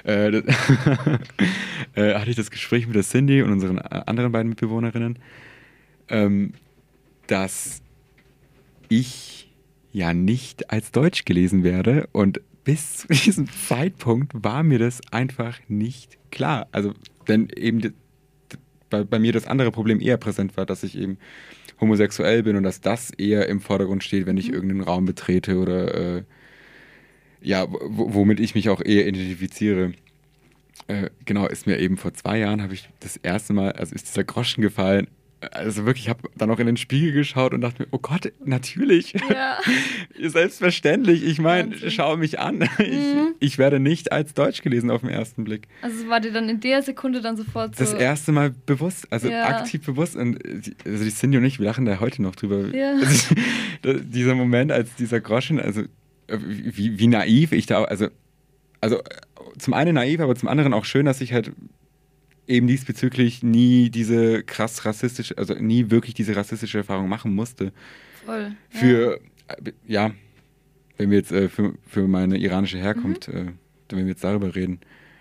[0.05, 0.45] Äh, das-
[1.95, 5.19] äh, hatte ich das Gespräch mit der Cindy und unseren äh, anderen beiden Mitbewohnerinnen,
[6.09, 6.53] ähm,
[7.29, 7.83] dass
[8.89, 9.51] ich
[9.93, 15.59] ja nicht als Deutsch gelesen werde und bis zu diesem Zeitpunkt war mir das einfach
[15.69, 16.69] nicht klar.
[16.73, 16.93] Also,
[17.27, 17.95] denn eben
[18.91, 21.19] bei, bei mir das andere Problem eher präsent war, dass ich eben
[21.81, 26.17] homosexuell bin und dass das eher im Vordergrund steht, wenn ich irgendeinen Raum betrete oder
[26.19, 26.23] äh,
[27.41, 29.93] ja, womit ich mich auch eher identifiziere.
[30.89, 34.09] Äh, genau, ist mir eben vor zwei Jahren, habe ich das erste Mal, also ist
[34.09, 35.07] dieser Groschen gefallen,
[35.53, 38.33] also wirklich, ich habe dann auch in den Spiegel geschaut und dachte mir, oh Gott,
[38.45, 39.15] natürlich.
[39.31, 39.59] Ja.
[40.29, 41.25] Selbstverständlich.
[41.25, 42.69] Ich meine, schau mich an.
[42.79, 43.35] Mhm.
[43.41, 45.69] Ich, ich werde nicht als Deutsch gelesen auf den ersten Blick.
[45.83, 47.85] Also es war dir dann in der Sekunde dann sofort so.
[47.85, 49.47] Das erste Mal bewusst, also Ja.
[49.49, 50.17] aktiv bewusst.
[50.17, 52.75] Und die, also die Cindy und ich, wir lachen da heute noch drüber.
[52.75, 52.95] Ja.
[53.85, 55.83] Also, dieser Moment, als dieser Groschen, also
[56.29, 58.09] wie, wie naiv ich da, also,
[58.81, 59.01] also
[59.59, 61.53] zum einen naiv, aber zum anderen auch schön, dass ich halt
[62.49, 67.73] eben diesbezüglich nie diese krass rassistische, also nie wirklich diese rassistische Erfahrung machen musste.
[68.25, 68.53] Voll.
[68.71, 70.11] Für, äh, ja,
[70.97, 73.47] wenn wir jetzt äh, für, für meine iranische Herkunft, äh,
[73.91, 74.81] wenn wir jetzt darüber reden,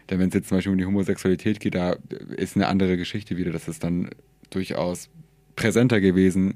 [0.09, 1.97] denn wenn es jetzt zum Beispiel um die Homosexualität geht, da
[2.37, 3.51] ist eine andere Geschichte wieder.
[3.51, 4.09] Das ist dann
[4.49, 5.09] durchaus
[5.57, 6.55] präsenter gewesen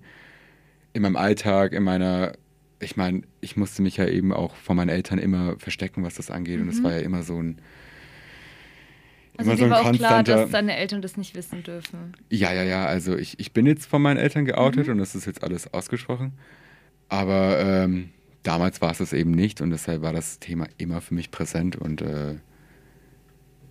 [0.93, 2.33] in meinem Alltag, in meiner,
[2.79, 6.31] ich meine, ich musste mich ja eben auch von meinen Eltern immer verstecken, was das
[6.31, 6.61] angeht.
[6.61, 6.83] Und es Mhm.
[6.83, 7.59] war ja immer so ein,
[9.49, 12.13] Also dir war auch klar, dass deine Eltern das nicht wissen dürfen.
[12.29, 12.85] Ja, ja, ja.
[12.85, 14.93] Also ich, ich bin jetzt von meinen Eltern geoutet Mhm.
[14.93, 16.33] und das ist jetzt alles ausgesprochen.
[17.09, 18.09] Aber ähm,
[18.43, 21.75] damals war es das eben nicht und deshalb war das Thema immer für mich präsent
[21.75, 22.35] und äh,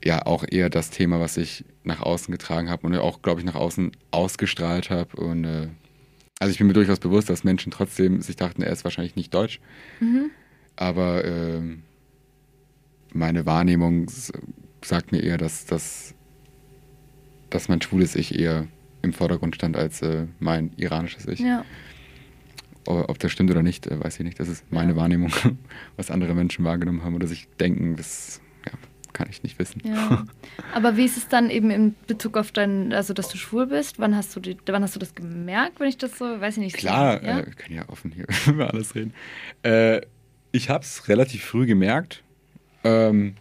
[0.05, 3.47] ja, auch eher das Thema, was ich nach außen getragen habe und auch, glaube ich,
[3.47, 5.17] nach außen ausgestrahlt habe.
[5.17, 5.69] Und äh,
[6.39, 9.35] also ich bin mir durchaus bewusst, dass Menschen trotzdem sich dachten, er ist wahrscheinlich nicht
[9.35, 9.61] deutsch.
[10.01, 10.31] Mhm.
[10.77, 11.83] Aber ähm,
[13.13, 14.07] meine Wahrnehmung
[14.83, 16.15] sagt mir eher, dass, dass,
[17.51, 18.67] dass mein schwules Ich eher
[19.03, 21.41] im Vordergrund stand als äh, mein iranisches Ich.
[21.41, 21.65] Ja.
[22.87, 24.41] Ob das stimmt oder nicht, äh, weiß ich nicht.
[24.41, 24.97] Das ist meine Ja.
[24.97, 25.33] Wahrnehmung,
[25.97, 28.73] was andere Menschen wahrgenommen haben oder sich denken, das ja,
[29.13, 29.83] kann ich nicht wissen.
[29.85, 30.25] Ja.
[30.75, 33.99] Aber wie ist es dann eben in Bezug auf dein, also dass du schwul bist?
[33.99, 36.63] Wann hast du die, wann hast du das gemerkt, wenn ich das so, weiß ich
[36.63, 36.77] nicht.
[36.77, 37.41] Klar, ja?
[37.41, 39.13] äh, wir können ja offen hier über alles reden.
[39.63, 40.01] Äh,
[40.53, 42.25] ich habe es relativ früh gemerkt
[42.83, 43.37] ähm,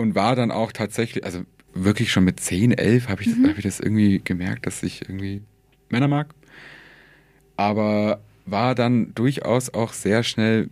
[0.00, 1.42] und war dann auch tatsächlich, also
[1.74, 5.02] wirklich schon mit 10, 11 habe ich, das- hab ich das irgendwie gemerkt, dass ich
[5.02, 5.42] irgendwie
[5.90, 6.34] Männer mag.
[7.56, 10.70] Aber war dann durchaus auch sehr schnell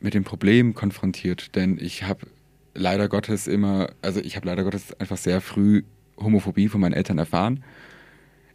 [0.00, 2.26] mit dem Problem konfrontiert, denn ich habe
[2.74, 5.82] leider Gottes immer, also ich habe leider Gottes einfach sehr früh
[6.16, 7.64] Homophobie von meinen Eltern erfahren.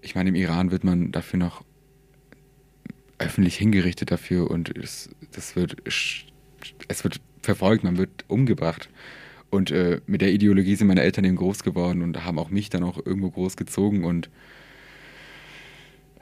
[0.01, 1.64] Ich meine, im Iran wird man dafür noch
[3.20, 8.89] öffentlich hingerichtet dafür und es, das wird, es wird verfolgt, man wird umgebracht.
[9.49, 12.69] Und äh, mit der Ideologie sind meine Eltern eben groß geworden und haben auch mich
[12.69, 14.29] dann auch irgendwo groß gezogen und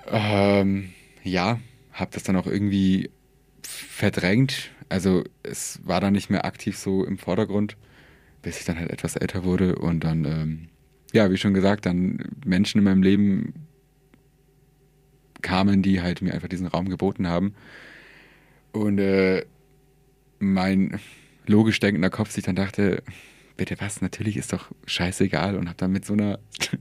[0.07, 1.59] ähm, ja,
[1.91, 3.09] habe das dann auch irgendwie
[3.63, 4.71] verdrängt.
[4.89, 7.77] Also es war dann nicht mehr aktiv so im Vordergrund,
[8.43, 10.67] bis ich dann halt etwas älter wurde und dann, ähm,
[11.11, 13.53] ja, wie schon gesagt, dann Menschen in meinem Leben
[15.41, 17.55] kamen, die halt mir einfach diesen Raum geboten haben.
[18.71, 19.45] Und äh,
[20.39, 20.99] mein
[21.47, 23.03] logisch denkender Kopf sich dann dachte,
[23.57, 26.39] bitte was, natürlich ist doch scheißegal und habe dann mit so einer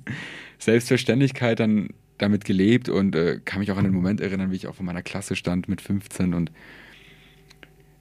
[0.58, 1.88] Selbstverständlichkeit dann
[2.18, 4.86] damit gelebt und äh, kann mich auch an den Moment erinnern, wie ich auch vor
[4.86, 6.52] meiner Klasse stand mit 15 und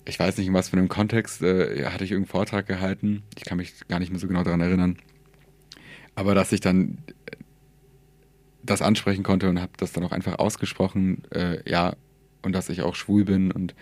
[0.06, 3.24] ich weiß nicht, in was für einem Kontext äh, hatte ich irgendeinen Vortrag gehalten.
[3.38, 4.98] Ich kann mich gar nicht mehr so genau daran erinnern.
[6.16, 7.38] Aber dass ich dann äh,
[8.64, 11.96] das ansprechen konnte und habe das dann auch einfach ausgesprochen, äh, ja,
[12.42, 13.52] und dass ich auch schwul bin.
[13.52, 13.76] Und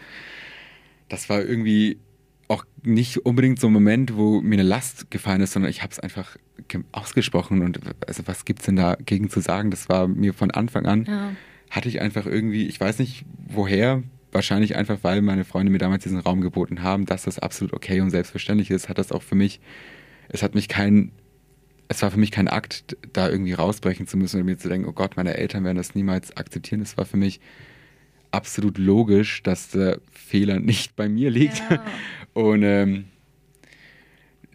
[1.10, 2.00] das war irgendwie
[2.52, 5.92] auch nicht unbedingt so ein Moment, wo mir eine Last gefallen ist, sondern ich habe
[5.92, 6.36] es einfach
[6.68, 7.62] ge- ausgesprochen.
[7.62, 9.72] Und also was gibt's denn dagegen zu sagen?
[9.72, 11.32] Das war mir von Anfang an Ja.
[11.70, 16.04] hatte ich einfach irgendwie, ich weiß nicht woher, wahrscheinlich einfach, weil meine Freunde mir damals
[16.04, 19.36] diesen Raum geboten haben, dass das absolut okay und selbstverständlich ist, hat das auch für
[19.36, 19.60] mich,
[20.30, 21.12] es hat mich kein,
[21.90, 24.88] es war für mich kein Akt, da irgendwie rausbrechen zu müssen und mir zu denken,
[24.88, 26.82] oh Gott, meine Eltern werden das niemals akzeptieren.
[26.82, 27.42] Es war für mich
[28.32, 31.62] absolut logisch, dass der Fehler nicht bei mir liegt.
[31.70, 31.84] Ja.
[32.34, 33.06] Und ähm,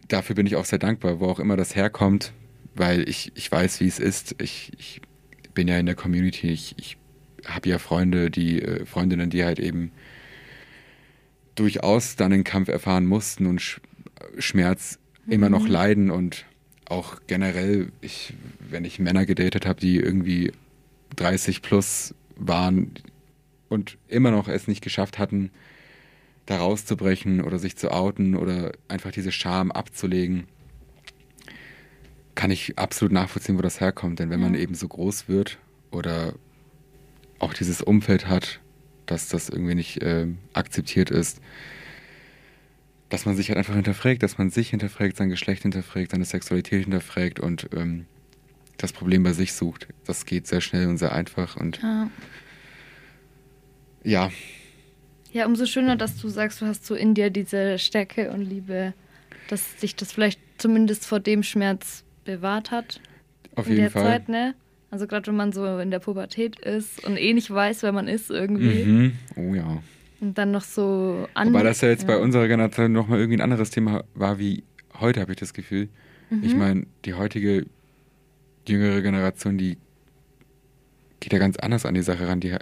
[0.09, 2.33] dafür bin ich auch sehr dankbar, wo auch immer das herkommt,
[2.75, 4.41] weil ich, ich weiß, wie es ist.
[4.41, 5.01] Ich, ich
[5.55, 6.97] bin ja in der Community, ich, ich
[7.47, 9.93] habe ja Freunde, die äh, Freundinnen, die halt eben
[11.55, 13.81] durchaus dann den Kampf erfahren mussten und Sch
[14.39, 14.99] Schmerz
[15.29, 16.11] immer noch leiden.
[16.11, 16.45] Und
[16.89, 20.53] auch generell, ich, wenn ich Männer gedatet habe, die irgendwie
[21.17, 22.93] 30 plus waren
[23.69, 25.51] und immer noch es nicht geschafft hatten,
[26.47, 30.45] da rauszubrechen oder sich zu outen oder einfach diese Scham abzulegen,
[32.35, 34.19] kann ich absolut nachvollziehen, wo das herkommt.
[34.19, 34.61] Denn wenn man Ja.
[34.61, 35.59] eben so groß wird
[35.91, 36.35] oder
[37.39, 38.61] auch dieses Umfeld hat,
[39.07, 41.41] dass das irgendwie nicht ähm, akzeptiert ist,
[43.09, 46.83] dass man sich halt einfach hinterfragt, dass man sich hinterfragt, sein Geschlecht hinterfragt, seine Sexualität
[46.85, 48.07] hinterfragt und ähm,
[48.79, 49.87] das Problem bei sich sucht.
[50.05, 52.11] Das geht sehr schnell und sehr einfach und Ja.
[54.03, 54.31] ja,
[55.37, 58.95] ja, umso schöner, dass du sagst, du hast so in dir diese Stärke und Liebe,
[59.49, 63.01] dass sich das vielleicht zumindest vor dem Schmerz bewahrt hat.
[63.55, 64.03] auf in jeden der Fall.
[64.03, 64.55] Zeit, ne?
[64.91, 68.09] Also gerade wenn man so in der Pubertät ist und eh nicht weiß, wer man
[68.09, 68.85] ist irgendwie.
[68.85, 69.13] Mhm.
[69.37, 69.83] Oh ja.
[70.21, 71.49] Und dann noch so an.
[71.49, 74.65] Wobei das ja jetzt bei unserer Generation nochmal irgendwie ein anderes Thema war wie
[75.01, 75.89] heute, habe ich das Gefühl.
[76.43, 76.59] Ich Mhm.
[76.59, 77.67] meine, die heutige
[78.67, 79.77] jüngere Generation, die
[81.21, 82.41] geht ja ganz anders an die Sache ran.
[82.41, 82.55] Die,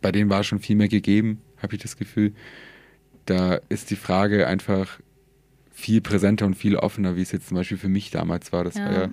[0.00, 2.32] bei denen war schon viel mehr gegeben, habe ich das Gefühl.
[3.26, 4.98] Da ist die Frage einfach
[5.70, 8.64] viel präsenter und viel offener, wie es jetzt zum Beispiel für mich damals war.
[8.64, 9.02] Das war Ja.
[9.02, 9.10] ja,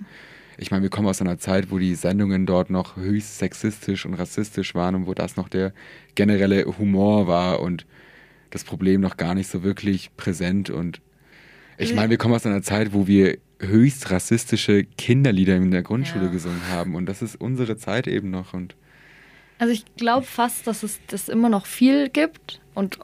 [0.58, 4.14] ich meine, wir kommen aus einer Zeit, wo die Sendungen dort noch höchst sexistisch und
[4.14, 5.72] rassistisch waren und wo das noch der
[6.16, 7.86] generelle Humor war und
[8.50, 10.68] das Problem noch gar nicht so wirklich präsent.
[10.68, 11.00] Und
[11.78, 16.26] ich meine, wir kommen aus einer Zeit, wo wir höchst rassistische Kinderlieder in der Grundschule
[16.26, 16.30] Ja.
[16.30, 18.74] gesungen haben und das ist unsere Zeit eben noch und
[19.60, 22.98] Also ich glaube fast, dass es das immer noch viel gibt und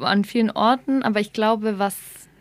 [0.00, 1.96] an vielen Orten, aber ich glaube, was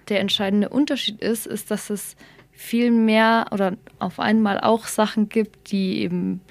[0.10, 2.16] der entscheidende Unterschied ist, ist, dass es
[2.52, 6.42] viel mehr oder auf einmal auch Sachen gibt, die eben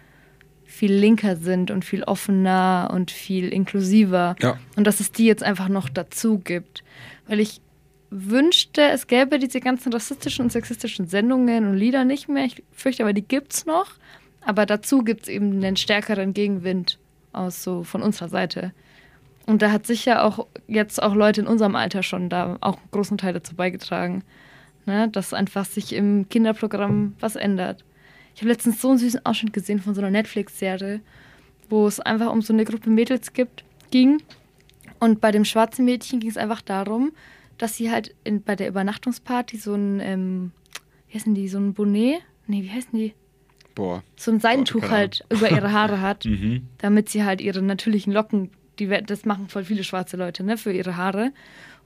[0.65, 4.37] viel linker sind und viel offener und viel inklusiver.
[4.41, 4.61] Ja.
[4.77, 6.85] Und dass es die jetzt einfach noch dazu gibt.
[7.27, 7.61] Weil ich
[8.11, 12.45] wünschte, es gäbe diese ganzen rassistischen und sexistischen Sendungen und Lieder nicht mehr.
[12.45, 13.95] Ich fürchte aber, die gibt's noch.
[14.43, 17.00] Aber dazu gibt es eben einen stärkeren Gegenwind
[17.33, 18.72] aus so von unserer Seite.
[19.47, 22.91] Und da hat sicher auch jetzt auch Leute in unserem Alter schon da auch einen
[22.93, 24.22] großen Teil dazu beigetragen,
[24.87, 27.85] ne, dass einfach sich im Kinderprogramm was ändert.
[28.35, 31.01] Ich habe letztens so einen süßen Ausschnitt gesehen von so einer Netflix-Serie,
[31.68, 34.22] wo es einfach um so eine Gruppe Mädels gibt, ging.
[34.99, 37.12] Und bei dem schwarzen Mädchen ging es einfach darum,
[37.59, 40.53] dass sie halt in, bei der Übernachtungsparty so ein, ähm,
[41.09, 42.22] wie heißen die, so ein Bonnet?
[42.47, 43.14] Nee, wie heißen die?
[43.81, 44.03] Boah.
[44.16, 46.68] So ein Seidentuch keine halt über ihre Haare hat, Mhm.
[46.78, 50.72] damit sie halt ihre natürlichen Locken, die, das machen voll viele schwarze Leute, ne, für
[50.72, 51.33] ihre Haare.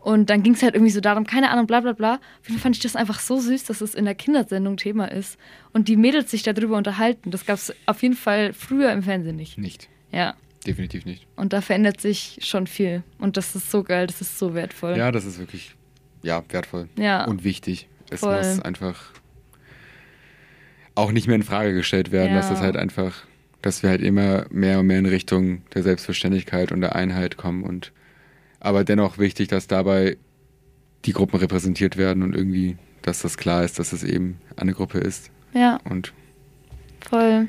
[0.00, 2.14] Und dann ging es halt irgendwie so darum, keine Ahnung, bla bla bla.
[2.14, 5.06] Auf jeden Fall fand ich das einfach so süß, dass es in der Kindersendung Thema
[5.10, 5.38] ist.
[5.72, 7.30] Und die Mädels sich darüber unterhalten.
[7.30, 9.56] Das gab es auf jeden Fall früher im Fernsehen nicht.
[9.56, 9.88] Nicht.
[10.12, 10.34] Ja.
[10.66, 11.26] Definitiv nicht.
[11.36, 13.02] Und da verändert sich schon viel.
[13.18, 14.96] Und das ist so geil, das ist so wertvoll.
[14.96, 15.74] Ja, das ist wirklich
[16.22, 17.24] ja, wertvoll Ja.
[17.24, 17.88] und wichtig.
[18.10, 18.36] Es Voll.
[18.36, 19.12] muss einfach
[20.94, 22.36] auch nicht mehr in Frage gestellt werden, Ja.
[22.36, 23.24] dass das halt einfach,
[23.62, 27.62] dass wir halt immer mehr und mehr in Richtung der Selbstverständlichkeit und der Einheit kommen
[27.64, 27.92] und
[28.60, 30.16] aber dennoch wichtig, dass dabei
[31.04, 34.98] die Gruppen repräsentiert werden und irgendwie, dass das klar ist, dass es eben eine Gruppe
[34.98, 35.78] ist ja.
[35.84, 36.12] und
[37.08, 37.48] Voll.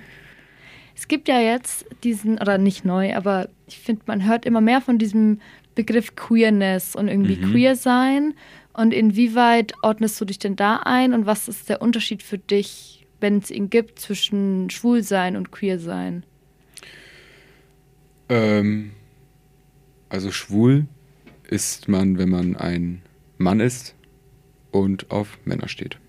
[0.97, 4.81] Es gibt ja jetzt diesen, oder nicht neu, aber ich finde, man hört immer mehr
[4.81, 5.39] von diesem
[5.75, 7.51] Begriff Queerness und irgendwie Mhm.
[7.51, 8.33] queer sein.
[8.73, 13.04] Und inwieweit ordnest du dich denn da ein und was ist der Unterschied für dich,
[13.19, 16.23] wenn es ihn gibt, zwischen Schwulsein und Queersein?
[18.29, 18.91] Ähm,
[20.09, 20.87] also schwul
[21.47, 23.01] ist man, wenn man ein
[23.37, 23.95] Mann ist
[24.71, 25.99] und auf Männer steht.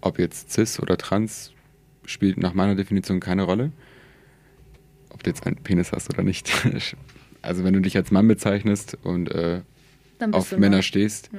[0.00, 1.52] Ob jetzt cis oder trans
[2.04, 3.72] spielt nach meiner Definition keine Rolle.
[5.10, 6.50] Ob du jetzt einen Penis hast oder nicht.
[7.40, 9.60] Also wenn du dich als Mann bezeichnest und äh,
[10.32, 11.38] auf Männer mal- stehst, Ja.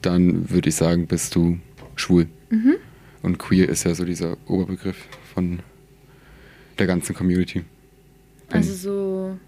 [0.00, 1.58] dann würde ich sagen, bist du
[1.96, 2.28] schwul.
[2.50, 2.76] Mhm.
[3.22, 4.96] Und queer ist ja so dieser Oberbegriff
[5.34, 5.60] von
[6.78, 7.64] der ganzen Community.
[8.48, 9.38] Wenn- Also so,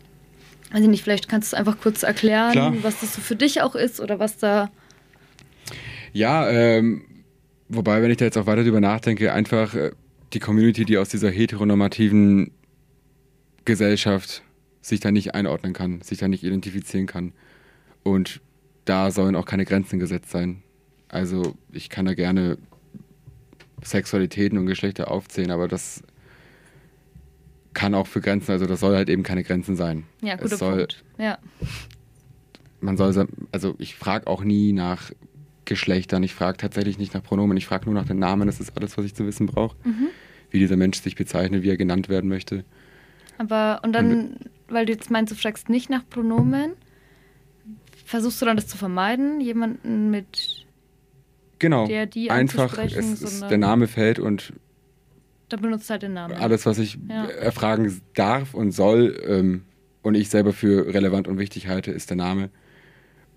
[0.73, 2.75] weiß ich nicht, vielleicht kannst du es einfach kurz erklären, Klar.
[2.83, 4.71] was das so für dich auch ist oder was da.
[6.13, 7.05] Ja, ähm,
[7.69, 9.91] wobei, wenn ich da jetzt auch weiter drüber nachdenke, einfach äh,
[10.33, 12.53] die Community, die aus dieser heteronormativen
[13.65, 14.43] Gesellschaft
[14.81, 17.33] sich da nicht einordnen kann, sich da nicht identifizieren kann.
[18.03, 18.41] Und
[18.85, 20.63] da sollen auch keine Grenzen gesetzt sein.
[21.09, 22.59] Also ich kann da gerne
[23.85, 26.03] Sexualitäten und Geschlechter aufzählen, aber das
[27.75, 30.05] kann auch für Grenzen, also das soll halt eben keine Grenzen sein.
[30.23, 31.05] Ja, guter es soll, Punkt.
[31.19, 31.39] Ja.
[32.81, 35.11] man soll, also ich frage auch nie nach
[35.65, 38.77] Geschlechtern, ich frage tatsächlich nicht nach Pronomen, ich frage nur nach den Namen, das ist
[38.77, 39.77] alles, was ich zu wissen brauche.
[39.85, 40.09] Mhm.
[40.51, 42.65] Wie dieser Mensch sich bezeichnet, wie er genannt werden möchte.
[43.39, 44.37] Aber, und dann,
[44.69, 46.75] weil du jetzt meinst, du fragst nicht nach Pronomen,
[48.05, 50.64] versuchst du dann das zu vermeiden, jemanden mit,
[51.59, 54.53] Genau, Der, die einfach, es ist, sondern- der Name fällt und
[55.49, 56.35] da benutzt halt den Namen.
[56.35, 57.27] alles, was ich Ja.
[57.27, 59.65] erfragen darf und soll ähm,
[60.03, 62.51] und ich selber für relevant und wichtig halte, ist der Name.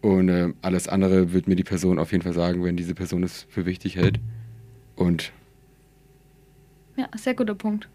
[0.01, 3.23] Und ähm, alles andere wird mir die Person auf jeden Fall sagen, wenn diese Person
[3.23, 4.19] es für wichtig hält.
[4.95, 5.31] Und
[6.95, 7.87] Ja, sehr guter Punkt.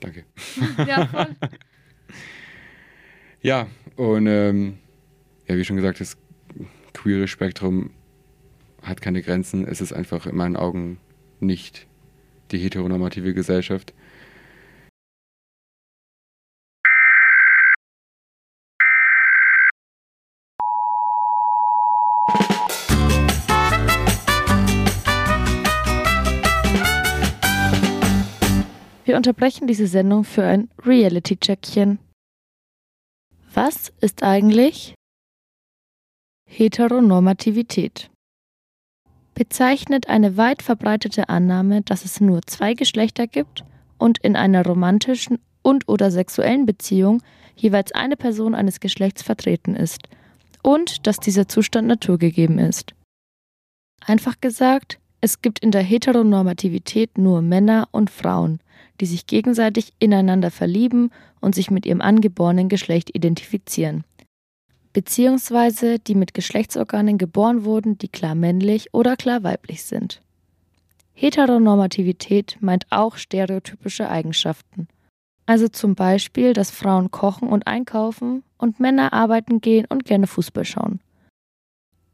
[0.00, 0.24] danke.
[0.86, 1.28] Ja, voll.
[3.42, 3.66] Ja,
[3.96, 4.78] und ähm,
[5.46, 6.16] ja, wie schon gesagt, das
[6.94, 7.90] queere Spektrum
[8.84, 9.66] hat keine Grenzen.
[9.66, 10.98] Es ist einfach in meinen Augen
[11.40, 11.86] nicht
[12.50, 13.94] die heteronormative Gesellschaft.
[29.06, 31.98] Wir unterbrechen diese Sendung für ein Reality-Checkchen.
[33.52, 34.94] Was ist eigentlich
[36.46, 38.10] Heteronormativität?
[39.34, 43.64] Bezeichnet eine weit verbreitete Annahme, dass es nur zwei Geschlechter gibt
[43.98, 47.22] und in einer romantischen und/oder sexuellen Beziehung
[47.56, 50.08] jeweils eine Person eines Geschlechts vertreten ist
[50.62, 52.94] und dass dieser Zustand naturgegeben ist.
[54.06, 58.60] Einfach gesagt, es gibt in der Heteronormativität nur Männer und Frauen,
[59.00, 61.10] die sich gegenseitig ineinander verlieben
[61.40, 64.04] und sich mit ihrem angeborenen Geschlecht identifizieren.
[64.94, 70.22] Beziehungsweise die mit Geschlechtsorganen geboren wurden, die klar männlich oder klar weiblich sind.
[71.14, 74.88] Heteronormativität meint auch stereotypische Eigenschaften.
[75.46, 80.64] Also zum Beispiel, dass Frauen kochen und einkaufen und Männer arbeiten gehen und gerne Fußball
[80.64, 81.00] schauen.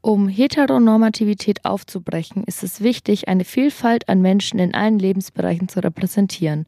[0.01, 6.65] Um Heteronormativität aufzubrechen, ist es wichtig, eine Vielfalt an Menschen in allen Lebensbereichen zu repräsentieren.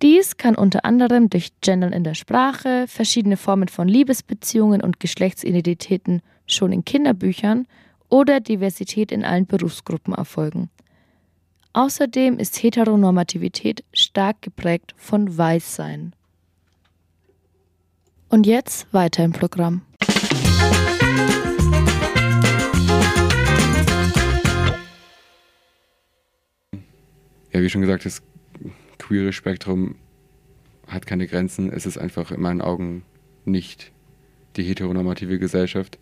[0.00, 6.22] Dies kann unter anderem durch Gendern in der Sprache, verschiedene Formen von Liebesbeziehungen und Geschlechtsidentitäten
[6.46, 7.66] schon in Kinderbüchern
[8.08, 10.70] oder Diversität in allen Berufsgruppen erfolgen.
[11.72, 16.14] Außerdem ist Heteronormativität stark geprägt von Weißsein.
[18.28, 19.82] Und jetzt weiter im Programm.
[27.52, 28.22] Ja, wie schon gesagt, das
[29.08, 29.94] queere Spektrum
[30.86, 31.72] hat keine Grenzen.
[31.72, 33.02] Es ist einfach in meinen Augen
[33.46, 33.90] nicht
[34.56, 35.98] die heteronormative Gesellschaft,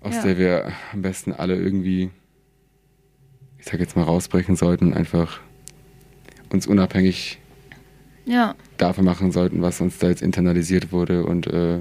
[0.00, 0.22] aus Ja.
[0.22, 2.10] der wir am besten alle irgendwie,
[3.58, 5.40] ich sag jetzt mal, rausbrechen sollten, einfach
[6.50, 7.38] uns unabhängig
[8.24, 11.80] Ja, davon machen sollten, was uns da jetzt internalisiert wurde und äh,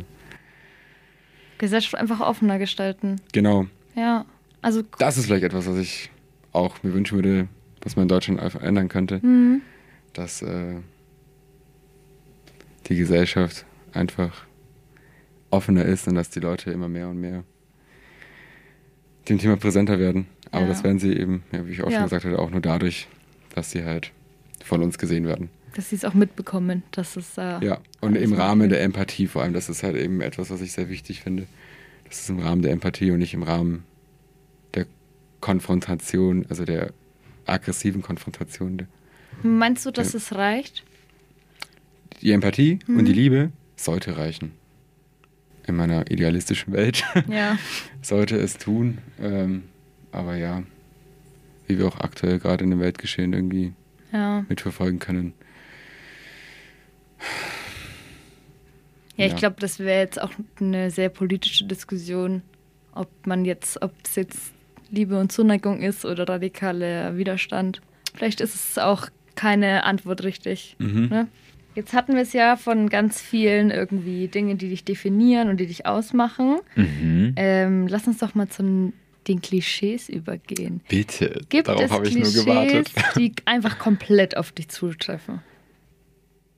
[1.57, 3.17] Gesellschaft einfach offener gestalten.
[3.31, 3.65] genau,
[3.95, 4.25] Ja,
[4.61, 6.09] also das ist vielleicht etwas, was ich
[6.51, 7.47] auch mir wünschen würde,
[7.83, 9.61] was man in Deutschland einfach ändern könnte, Mhm.
[10.13, 10.75] dass äh,
[12.87, 14.45] die Gesellschaft einfach
[15.49, 17.43] offener ist und dass die Leute immer mehr und mehr
[19.29, 20.27] dem Thema präsenter werden.
[20.51, 20.67] Aber Ja.
[20.69, 21.97] das werden sie eben, ja, wie ich auch Ja.
[21.97, 23.07] schon gesagt hatte, auch nur dadurch,
[23.55, 24.11] dass sie halt
[24.63, 25.49] von uns gesehen werden.
[25.73, 29.41] dass sie es auch mitbekommen, dass es äh, Ja, und im Rahmen der Empathie vor
[29.41, 31.45] allem, das ist halt eben etwas, was ich sehr wichtig finde.
[32.09, 33.85] Das ist im Rahmen der Empathie und nicht im Rahmen
[34.73, 34.85] der
[35.39, 36.91] Konfrontation, also der
[37.45, 38.87] aggressiven Konfrontation.
[39.43, 40.17] Meinst du, dass Ja.
[40.17, 40.83] es reicht?
[42.21, 42.97] Die Empathie Mhm.
[42.99, 44.51] und die Liebe sollte reichen.
[45.67, 47.57] In meiner idealistischen Welt Ja.
[48.01, 48.99] sollte es tun.
[49.19, 49.63] Ähm,
[50.11, 50.63] aber ja,
[51.67, 53.73] wie wir auch aktuell gerade in dem Weltgeschehen irgendwie
[54.11, 54.45] Ja.
[54.49, 55.33] mitverfolgen können.
[59.17, 62.41] Ja, ich glaube, das wäre jetzt auch eine sehr politische Diskussion,
[62.93, 64.51] ob man jetzt, ob es jetzt
[64.91, 67.81] Liebe und Zuneigung ist oder radikaler Widerstand.
[68.13, 70.75] Vielleicht ist es auch keine Antwort richtig.
[70.79, 71.07] Mhm.
[71.09, 71.27] Ne?
[71.75, 75.67] Jetzt hatten wir es ja von ganz vielen irgendwie Dingen, die dich definieren und die
[75.67, 76.57] dich ausmachen.
[76.75, 77.33] Mhm.
[77.37, 78.91] Ähm, lass uns doch mal zu
[79.27, 80.81] den Klischees übergehen.
[80.89, 82.91] Bitte, Gibt darauf habe ich nur gewartet.
[83.15, 85.41] die einfach komplett auf dich zutreffen?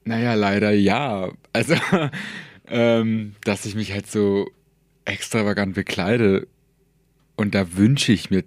[0.06, 1.30] Naja, leider ja.
[1.52, 1.76] Also,
[2.68, 4.50] ähm, dass ich mich halt so
[5.06, 6.48] extravagant bekleide
[7.36, 8.44] und da wünsche ich mir,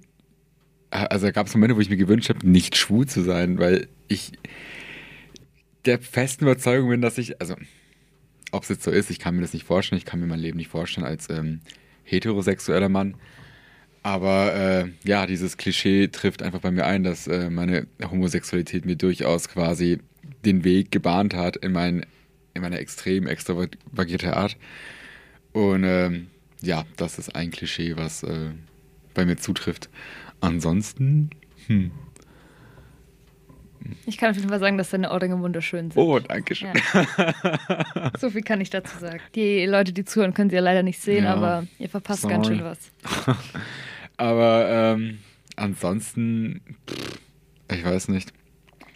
[0.91, 3.89] also da gab es Momente, wo ich mir gewünscht habe, nicht schwul zu sein, weil
[4.09, 4.33] ich
[5.85, 7.55] der festen Überzeugung bin, dass ich, also,
[8.53, 10.41] ob es jetzt so ist, ich kann mir das nicht vorstellen, ich kann mir mein
[10.41, 11.61] Leben nicht vorstellen als ähm,
[12.05, 13.17] heterosexueller Mann.
[14.03, 18.95] Aber äh, ja, dieses Klischee trifft einfach bei mir ein, dass äh, meine Homosexualität mir
[18.95, 19.99] durchaus quasi
[20.45, 22.07] den Weg gebahnt hat in, mein,
[22.55, 24.57] in meine extrem extravagierte Art.
[25.53, 26.29] Und ähm,
[26.63, 28.51] ja, das ist ein Klischee, was äh,
[29.17, 29.89] bei mir zutrifft.
[30.41, 31.31] Ansonsten,
[31.67, 31.91] hm.
[34.05, 36.01] Ich kann auf jeden Fall sagen, dass deine Ohrringe wunderschön sind.
[36.03, 36.73] Oh, danke schön.
[36.93, 38.13] Ja.
[38.19, 39.21] So viel kann ich dazu sagen.
[39.35, 41.35] Die Leute, die zuhören, können sie ja leider nicht sehen, Ja.
[41.35, 42.59] aber ihr verpasst ganz Sorry.
[42.59, 43.37] schön was.
[44.17, 45.19] Aber ähm,
[45.57, 47.21] ansonsten, pff,
[47.71, 48.33] ich weiß nicht.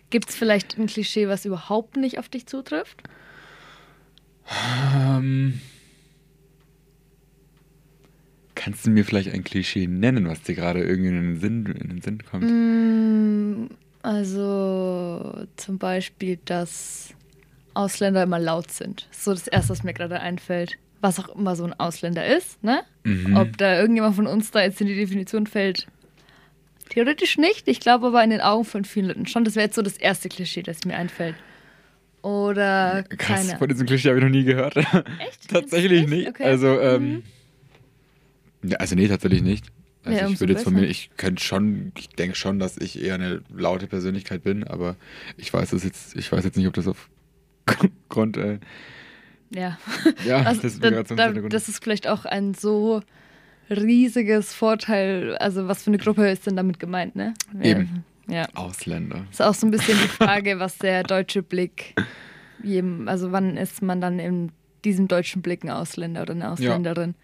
[0.09, 3.03] Gibt es vielleicht ein Klischee, was überhaupt nicht auf dich zutrifft?
[4.97, 5.61] Ähm,
[8.61, 11.89] kannst du mir vielleicht ein Klischee nennen, was dir gerade irgendwie in den Sinn, in
[11.89, 12.45] den Sinn kommt?
[12.45, 13.69] Mm,
[14.03, 17.15] also zum Beispiel, dass
[17.73, 19.07] Ausländer immer laut sind.
[19.09, 20.77] Das ist so das Erste, was mir gerade einfällt.
[21.01, 22.83] Was auch immer so ein Ausländer ist, ne?
[23.05, 23.35] Mhm.
[23.37, 25.87] Ob da irgendjemand von uns da jetzt in die Definition fällt.
[26.91, 27.67] Theoretisch nicht.
[27.67, 29.45] Ich glaube aber in den Augen von vielen Leuten schon.
[29.45, 31.37] Das wäre jetzt so das erste Klischee, das mir einfällt.
[32.21, 33.59] Oder Krass, keine.
[33.59, 34.77] von diesem Klischee habe ich noch nie gehört.
[34.77, 35.49] Echt?
[35.49, 36.29] tatsächlich nicht.
[36.29, 36.45] Okay.
[36.45, 37.23] Also, ähm, Mhm.
[38.63, 39.67] Ja, also nee, tatsächlich nicht.
[40.05, 43.03] Also Ja, ich würde jetzt von mir, ich könnte schon, ich denke schon, dass ich
[43.03, 44.97] eher eine laute Persönlichkeit bin, aber
[45.37, 48.59] ich weiß es jetzt, ich weiß jetzt nicht, ob das aufgrund, äh,
[49.51, 49.79] Ja.
[50.27, 53.03] ja, Also, das, da, da, das ist vielleicht auch ein so
[53.69, 55.37] riesiges Vorteil.
[55.37, 57.35] Also, was für eine Gruppe ist denn damit gemeint, ne?
[57.63, 58.05] Eben.
[58.27, 58.47] Ja.
[58.55, 59.27] Ausländer.
[59.31, 61.95] Ist auch so ein bisschen die Frage, was der deutsche Blick
[62.63, 64.53] jedem, also wann ist man dann in
[64.85, 67.15] diesem deutschen Blick ein Ausländer oder eine Ausländerin?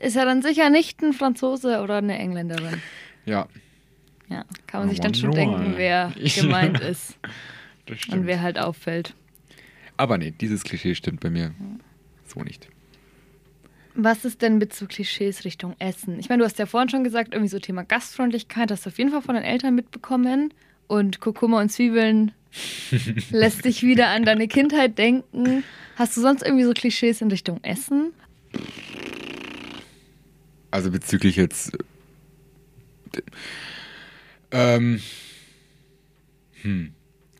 [0.00, 2.80] Ist er dann sicher nicht ein Franzose oder eine Engländerin?
[3.26, 3.46] Ja,
[4.28, 7.18] Ja, kann man sich dann schon denken, wer gemeint ist
[7.86, 8.26] das und stimmt.
[8.26, 9.14] wer halt auffällt.
[9.96, 11.54] Aber nee, dieses Klischee stimmt bei mir
[12.26, 12.68] so nicht.
[13.94, 16.18] Was ist denn mit so Klischees Richtung Essen?
[16.18, 18.96] Ich meine, du hast ja vorhin schon gesagt, irgendwie so Thema Gastfreundlichkeit, hast du auf
[18.96, 20.54] jeden Fall von den Eltern mitbekommen.
[20.86, 22.32] Und Kurkuma und Zwiebeln
[23.30, 25.62] lässt dich wieder an deine Kindheit denken.
[25.96, 28.12] Hast du sonst irgendwie so Klischees in Richtung Essen?
[30.72, 31.78] Also bezüglich jetzt.
[33.14, 33.20] äh,
[34.50, 35.00] Ähm.
[36.62, 36.92] Hm.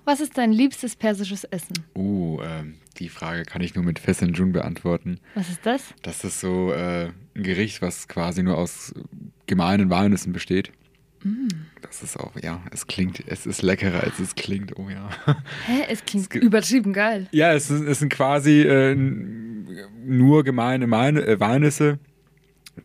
[0.04, 1.74] Was ist dein liebstes persisches Essen?
[1.96, 5.20] Uh, ähm, die Frage kann ich nur mit Fessenjun beantworten.
[5.36, 5.94] Was ist das?
[6.02, 8.92] Das ist so äh, ein Gericht, was quasi nur aus
[9.46, 10.72] gemahlenen Walnüssen besteht.
[11.22, 11.46] Mm.
[11.82, 15.08] Das ist auch, ja, es klingt, es ist leckerer, als es klingt, oh ja.
[15.66, 15.84] Hä?
[15.88, 17.28] Es klingt Es übertrieben geil.
[17.30, 22.00] Ja, es, es sind quasi äh, nur gemahlene Maln- äh, Walnüsse,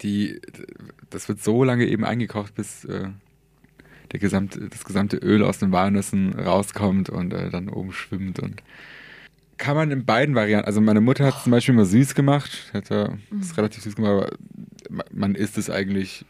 [0.01, 0.41] die,
[1.09, 3.09] das wird so lange eben eingekocht, bis äh,
[4.11, 8.63] der gesamte, das gesamte Öl aus den Walnüssen rauskommt und äh, dann oben schwimmt und
[9.57, 12.69] kann man in beiden Varianten, also meine Mutter hat es zum Beispiel mal süß gemacht,
[12.73, 14.29] hat ja es relativ süß gemacht, aber
[14.89, 16.25] ma- man isst es eigentlich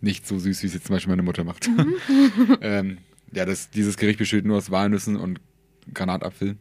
[0.00, 1.68] nicht so süß, wie es jetzt zum Beispiel meine Mutter macht.
[2.60, 2.98] ähm,
[3.32, 5.40] ja, das, dieses Gericht besteht nur aus Walnüssen und
[5.94, 6.56] Granatapfel.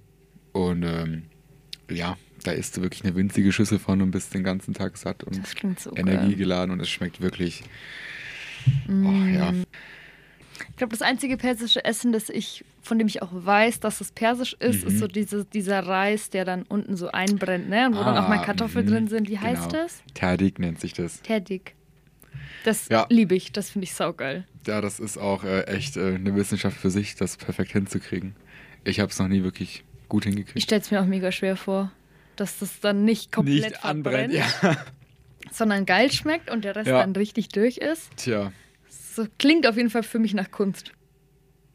[0.54, 1.24] Und ähm,
[1.92, 5.24] ja, da isst du wirklich eine winzige Schüssel von und bist den ganzen Tag satt
[5.24, 5.42] und
[5.80, 6.36] so Energie geil.
[6.36, 7.64] geladen und es schmeckt wirklich.
[8.88, 9.06] Mm.
[9.06, 9.54] Oh, ja.
[10.70, 14.12] Ich glaube, das einzige persische Essen, das ich, von dem ich auch weiß, dass es
[14.12, 14.88] persisch ist, Mhm.
[14.90, 17.88] ist so diese, dieser Reis, der dann unten so einbrennt, ne?
[17.88, 19.30] Und wo dann auch mal Ah, Kartoffeln mhm, drin sind.
[19.30, 19.84] Wie heißt genau.
[19.84, 20.02] das?
[20.14, 21.22] Terdik nennt sich das.
[21.22, 21.74] Terdik.
[22.64, 23.06] Das Ja.
[23.10, 24.46] liebe ich, das finde ich saugeil.
[24.66, 28.36] Ja, das ist auch äh, echt äh, eine Wissenschaft für sich, das perfekt hinzukriegen.
[28.84, 30.64] Ich habe es noch nie wirklich gut Ich hingekriegt.
[30.64, 31.92] stelle es mir auch mega schwer vor,
[32.40, 34.86] dass das dann nicht komplett Nicht anbrennt, verbrennt, ja.
[35.52, 37.00] sondern geil schmeckt und der Rest Ja.
[37.02, 38.10] dann richtig durch ist.
[38.18, 38.52] Tja.
[38.90, 40.92] So klingt auf jeden Fall für mich nach Kunst.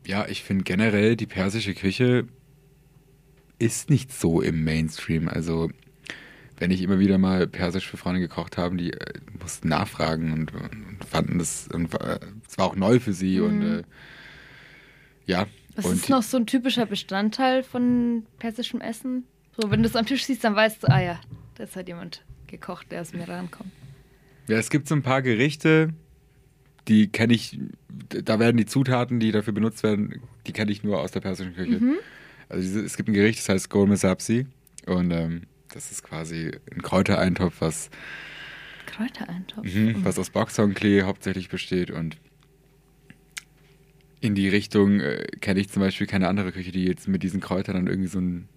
[0.06, 2.26] Ja, ich finde generell, die persische Küche
[3.58, 5.28] ist nicht so im Mainstream.
[5.28, 5.70] Also,
[6.58, 10.52] wenn ich immer wieder mal persisch für Freunde gekocht habe, die äh, mussten nachfragen und,
[10.54, 13.78] und fanden das, und, äh, es war auch neu für sie und Mhm.
[13.78, 13.82] äh,
[15.26, 15.46] ja.
[15.76, 19.24] Was und ist noch so ein typischer Bestandteil von persischem Essen?
[19.56, 21.20] So, wenn du es am Tisch siehst, dann weißt du, ah ja,
[21.56, 23.70] da ist halt jemand gekocht, der aus dem Iran kommt.
[24.48, 25.92] Ja, es gibt so ein paar Gerichte,
[26.88, 27.58] die kenne ich,
[28.08, 31.54] da werden die Zutaten, die dafür benutzt werden, die kenne ich nur aus der persischen
[31.54, 31.78] Küche.
[31.78, 31.96] Mhm.
[32.48, 34.46] Also es gibt ein Gericht, das heißt Golme Sapsi
[34.86, 35.42] und ähm,
[35.72, 37.90] das ist quasi ein Kräutereintopf, was,
[38.86, 39.64] Kräutereintopf.
[39.64, 42.16] mhm, was aus Boxhornklee hauptsächlich besteht und
[44.20, 47.40] in die Richtung äh, kenne ich zum Beispiel keine andere Küche, die jetzt mit diesen
[47.40, 48.48] Kräutern dann irgendwie so einen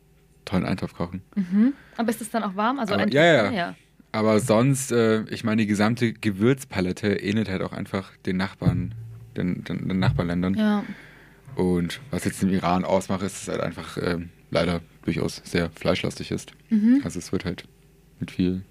[0.46, 1.22] tollen Eintopf kochen.
[1.36, 1.74] Mhm.
[1.98, 2.80] Aber ist es dann auch warm?
[2.80, 3.52] Also Aber- ja, ja.
[3.52, 3.76] ja.
[4.12, 8.96] Aber sonst, äh, ich meine, die gesamte Gewürzpalette ähnelt halt auch einfach den Nachbarn,
[9.36, 10.54] den, den, den Nachbarländern.
[10.54, 10.84] Ja.
[11.56, 15.70] Und was jetzt im Iran ausmacht, ist, dass es halt einfach ähm, leider durchaus sehr
[15.72, 16.52] fleischlastig ist.
[16.70, 17.02] Mhm.
[17.04, 17.66] Also es wird halt
[18.22, 18.62] mit viel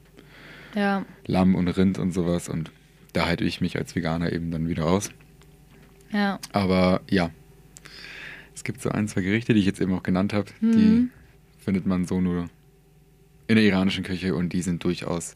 [0.74, 1.04] Ja.
[1.26, 2.70] Lamm und Rind und sowas und
[3.12, 5.10] da halte ich mich als Veganer eben dann wieder raus.
[6.10, 6.38] Ja.
[6.52, 7.30] Aber ja,
[8.54, 10.72] es gibt so ein, zwei Gerichte, die ich jetzt eben auch genannt habe, Mhm.
[10.72, 11.08] die
[11.64, 12.46] findet man so nur
[13.48, 15.34] in der iranischen Küche und die sind durchaus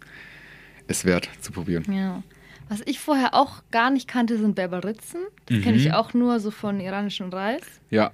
[0.87, 1.85] es wert zu probieren.
[1.93, 2.23] Ja.
[2.69, 5.21] Was ich vorher auch gar nicht kannte, sind Berberitzen.
[5.47, 5.83] Das kenne Mhm.
[5.87, 7.63] ich auch nur so von iranischem Reis.
[7.91, 8.13] Ja,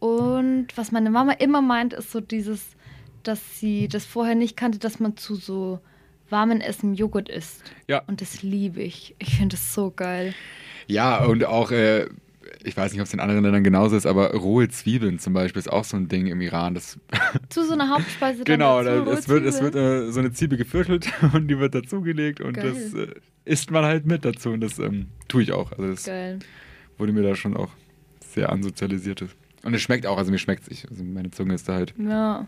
[0.00, 2.76] Und was meine Mama immer meint, ist so dieses,
[3.22, 5.80] dass sie das vorher nicht kannte, dass man zu so
[6.30, 7.72] warmen Essen Joghurt isst.
[7.88, 8.02] ja.
[8.06, 9.14] Und das liebe ich.
[9.18, 10.34] Ich finde das so geil.
[10.86, 12.06] Ja, und auch, äh,
[12.64, 15.60] ich weiß nicht, ob es in anderen Ländern genauso ist, aber rohe Zwiebeln zum Beispiel
[15.60, 16.74] ist auch so ein Ding im Iran.
[16.74, 16.98] Das,
[17.50, 21.12] Zu so einer Hauptspeise genau, dazu, es wird, es wird äh, so eine Zwiebel geviertelt
[21.32, 22.72] und die wird dazugelegt und Geil.
[22.74, 25.72] das äh, isst man halt mit dazu und das ähm, tue ich auch.
[25.72, 26.38] Also das Geil.
[26.98, 27.70] wurde mir da schon auch
[28.32, 29.24] sehr ansozialisiert.
[29.62, 30.84] Und es schmeckt auch, also mir schmeckt es.
[30.90, 31.94] Also meine Zunge ist da halt.
[31.98, 32.46] Ja.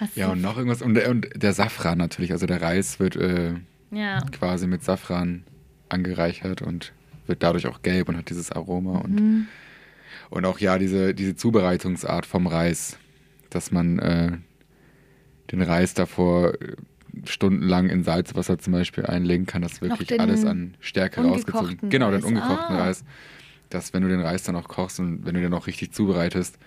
[0.00, 0.82] Hast Ja, und noch irgendwas.
[0.82, 2.32] Und, der- und der Safran natürlich.
[2.32, 3.54] Also der Reis wird äh,
[3.90, 4.20] Ja.
[4.32, 5.44] quasi mit Safran
[5.88, 6.92] angereichert und
[7.28, 8.98] wird dadurch auch gelb und hat dieses Aroma.
[8.98, 9.46] Und, Mhm.
[10.30, 12.98] und auch ja, diese, diese Zubereitungsart vom Reis,
[13.50, 14.32] dass man äh,
[15.52, 16.76] den Reis davor äh,
[17.24, 21.78] stundenlang in Salzwasser zum Beispiel einlegen, kann das wirklich alles an Stärke rausgezogen.
[21.88, 22.24] Genau, den Reis.
[22.24, 22.84] ungekochten Ah.
[22.84, 23.04] Reis.
[23.70, 26.58] Dass wenn du den Reis dann auch kochst und wenn du den auch richtig zubereitest,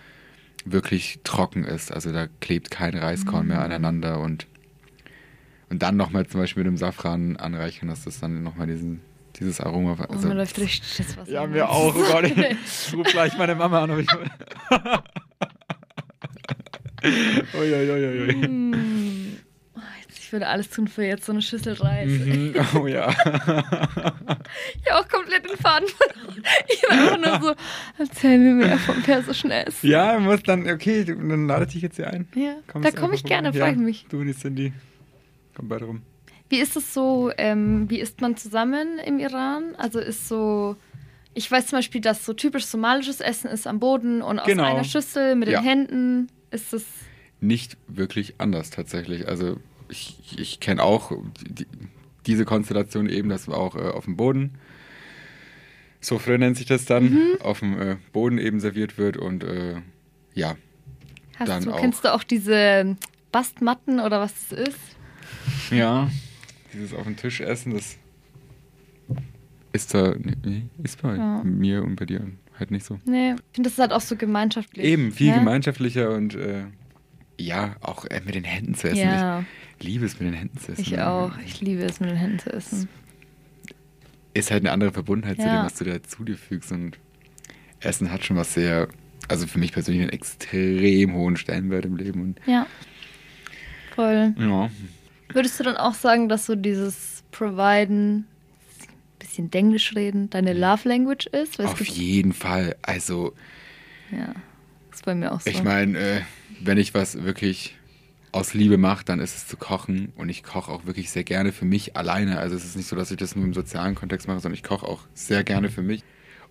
[0.66, 1.92] wirklich trocken ist.
[1.94, 3.50] Also da klebt kein Reiskorn Mm.
[3.50, 4.48] mehr aneinander und,
[5.70, 9.00] und dann nochmal zum Beispiel mit dem Safran anreichern, dass das dann nochmal diesen,
[9.38, 9.96] dieses Aroma.
[10.00, 11.32] Oh, Also, mir läuft richtig das Wasser.
[11.32, 11.96] ja, mir auch.
[11.96, 12.36] Oh Gott, ich
[12.94, 13.92] ruf gleich meine Mama an.
[13.92, 14.08] ob ich-
[17.54, 18.48] Uiuiuiui.
[18.48, 19.38] Mm.
[19.76, 22.10] Oh, jetzt- Ich würde alles tun für jetzt so eine Schüssel Reis.
[22.10, 22.54] Mhm.
[22.76, 23.10] Oh ja.
[24.84, 26.44] Ich habe auch komplett den Faden verloren.
[26.68, 27.56] Ich war einfach nur so,
[28.00, 29.88] erzähl mir mehr vom persischen Essen.
[29.88, 32.28] Ja, muss dann, okay, dann lade ich dich jetzt hier ein.
[32.36, 33.58] Ja, Kommst da komme ich gerne, rum.
[33.58, 34.06] freue Ja, ich mich.
[34.10, 34.74] Du und die Cindy.
[35.56, 36.02] Komm beide rum.
[36.50, 39.76] Wie ist es so, ähm, wie isst man zusammen im Iran?
[39.78, 40.76] Also ist so,
[41.36, 44.64] ich weiß zum Beispiel, dass so typisch somalisches Essen ist am Boden und aus Genau.
[44.64, 45.60] einer Schüssel mit Ja.
[45.62, 46.28] den Händen.
[46.52, 46.86] Ist es,
[47.42, 49.28] Nicht wirklich anders tatsächlich.
[49.28, 49.58] Also
[49.90, 51.12] ich, ich kenne auch
[51.48, 51.68] die,
[52.26, 54.56] diese Konstellation eben, dass auch äh, auf dem Boden,
[56.02, 57.42] so früh nennt sich das dann, Mhm.
[57.42, 59.76] auf dem äh, Boden eben serviert wird und äh,
[60.34, 60.56] ja,
[61.38, 61.80] hast Dann du, auch.
[61.80, 62.98] kennst du auch diese
[63.32, 64.80] Bastmatten oder was das ist?
[65.72, 66.10] Ja,
[66.74, 67.98] dieses auf den Tisch essen, das
[69.74, 71.44] ist da, nee, ist bei Ja.
[71.44, 72.26] mir und bei dir
[72.58, 73.00] halt nicht so.
[73.06, 74.86] Nee, ich finde, das ist halt auch so gemeinschaftlich.
[74.86, 75.40] Eben, viel ne?
[75.40, 76.66] gemeinschaftlicher und äh,
[77.40, 79.10] ja, auch äh, mit den Händen zu essen.
[79.10, 79.46] Ja,
[79.80, 80.82] Ich liebe es, mit den Händen zu essen.
[80.82, 81.38] ich auch.
[81.46, 82.90] Ich liebe es, mit den Händen zu essen.
[84.34, 85.56] Ist halt eine andere Verbundenheit zu Ja.
[85.58, 86.98] dem, was du da zu dir fügst und
[87.82, 88.90] Essen hat schon was sehr,
[89.30, 92.68] also für mich persönlich einen extrem hohen Stellenwert im Leben und Ja,
[93.96, 94.34] voll.
[94.38, 94.70] ja,
[95.34, 98.28] Würdest du dann auch sagen, dass so dieses Providen,
[99.20, 101.60] bisschen Englisch reden, deine Love Language ist?
[101.60, 102.76] Weil auf jeden Fall.
[102.82, 103.34] Also
[104.12, 104.34] Ja,
[104.92, 105.50] ist bei mir auch so.
[105.50, 106.22] Ich meine, äh,
[106.62, 107.76] wenn ich was wirklich
[108.32, 110.14] aus Liebe mache, dann ist es zu kochen.
[110.16, 112.40] Und ich koche auch wirklich sehr gerne für mich alleine.
[112.40, 114.64] Also es ist nicht so, dass ich das nur im sozialen Kontext mache, sondern ich
[114.64, 116.04] koche auch sehr gerne für mich.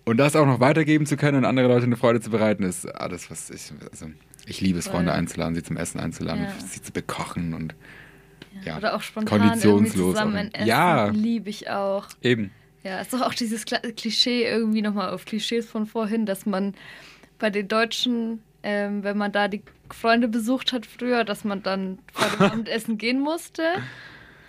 [0.05, 2.85] Und das auch noch weitergeben zu können und andere Leute eine Freude zu bereiten, ist
[2.85, 3.71] alles, was ich.
[3.91, 4.07] Also
[4.45, 4.87] ich liebe es.
[4.87, 6.49] Freunde einzuladen, sie zum Essen einzuladen, Ja.
[6.67, 7.75] sie zu bekochen und
[8.65, 8.77] ja.
[8.77, 10.67] Oder auch spontan Konditionslos zusammen Essen.
[10.67, 11.07] Ja.
[11.09, 12.07] Liebe ich auch.
[12.21, 12.51] eben.
[12.83, 16.73] Ja, ist doch auch dieses Klischee irgendwie nochmal auf Klischees von vorhin, dass man
[17.37, 21.99] bei den Deutschen, ähm, wenn man da die Freunde besucht hat früher, dass man dann
[22.13, 23.63] vor dem Abendessen gehen musste.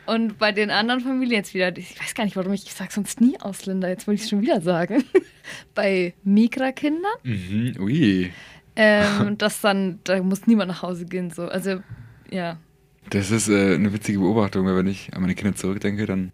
[0.07, 2.93] Und bei den anderen Familien jetzt wieder, ich weiß gar nicht, warum ich, ich sage
[2.93, 5.05] sonst nie Ausländer, jetzt wollte ich es schon wieder sagen.
[5.75, 7.77] bei Migra-Kindern, Mhm.
[7.81, 8.33] Ui.
[8.77, 11.43] ähm, dass dann, da muss niemand nach Hause gehen, so.
[11.49, 11.81] Also,
[12.31, 12.59] ja.
[13.09, 16.33] Das ist äh, eine witzige Beobachtung, weil wenn ich an meine Kinder zurückdenke, dann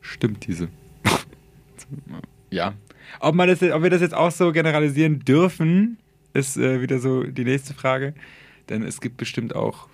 [0.00, 0.68] stimmt diese.
[2.50, 2.74] ja.
[3.20, 5.98] Ob, man das, jetzt- ob wir das jetzt auch so generalisieren dürfen,
[6.32, 8.14] ist äh, wieder so die nächste Frage.
[8.68, 9.88] Denn es gibt bestimmt auch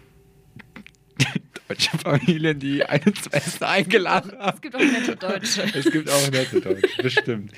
[1.69, 4.55] deutsche Familien, die einen zum Essen eingeladen haben.
[4.57, 5.63] Es gibt auch nette Deutsche.
[5.75, 7.53] Es gibt auch nette Deutsche, bestimmt.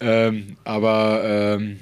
[0.00, 1.22] Ähm, aber
[1.60, 1.78] ähm,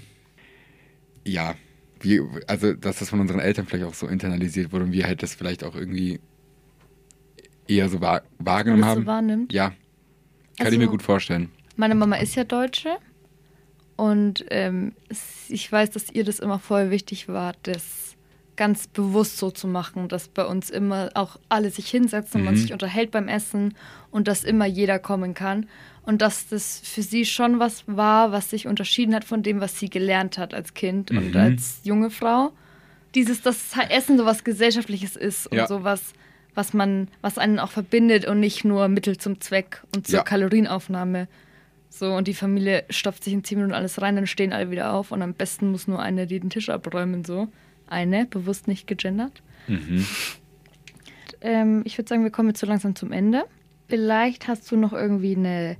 [1.25, 1.55] ja,
[2.03, 5.23] wie, also dass das von unseren Eltern vielleicht auch so internalisiert wurde und wir halt
[5.23, 6.21] das vielleicht auch irgendwie
[7.69, 9.07] eher so wahr, wahrgenommen das so haben.
[9.07, 9.53] wahrnimmt.
[9.53, 9.69] ja,
[10.59, 11.51] kann Also- ich mir gut vorstellen.
[11.77, 12.91] Meine Mama ist ja Deutsche
[13.97, 14.93] und ähm,
[15.49, 18.17] ich weiß, dass ihr das immer voll wichtig war, das
[18.57, 22.55] ganz bewusst so zu machen, dass bei uns immer auch alle sich hinsetzen und man
[22.55, 22.59] Mhm.
[22.59, 23.75] sich unterhält beim Essen
[24.11, 25.67] und dass immer jeder kommen kann
[26.03, 29.79] und dass das für sie schon was war, was sich unterschieden hat von dem, was
[29.79, 31.37] sie gelernt hat als Kind und Mhm.
[31.41, 32.53] als junge Frau.
[33.15, 35.67] Dieses, dass Essen so was Gesellschaftliches ist und Ja.
[35.67, 36.13] sowas,
[36.55, 40.23] was man, was einen auch verbindet und nicht nur Mittel zum Zweck und zur Ja.
[40.25, 41.29] Kalorienaufnahme.
[41.89, 44.93] So, und die Familie stopft sich in 10 Minuten alles rein, dann stehen alle wieder
[44.95, 47.49] auf und am besten muss nur eine die den Tisch abräumen, so.
[47.87, 49.43] Eine, bewusst nicht gegendert.
[49.68, 50.07] Mhm.
[51.41, 53.45] Ähm, ich würde sagen, wir kommen jetzt so langsam zum Ende.
[53.89, 55.76] Vielleicht hast du noch irgendwie eine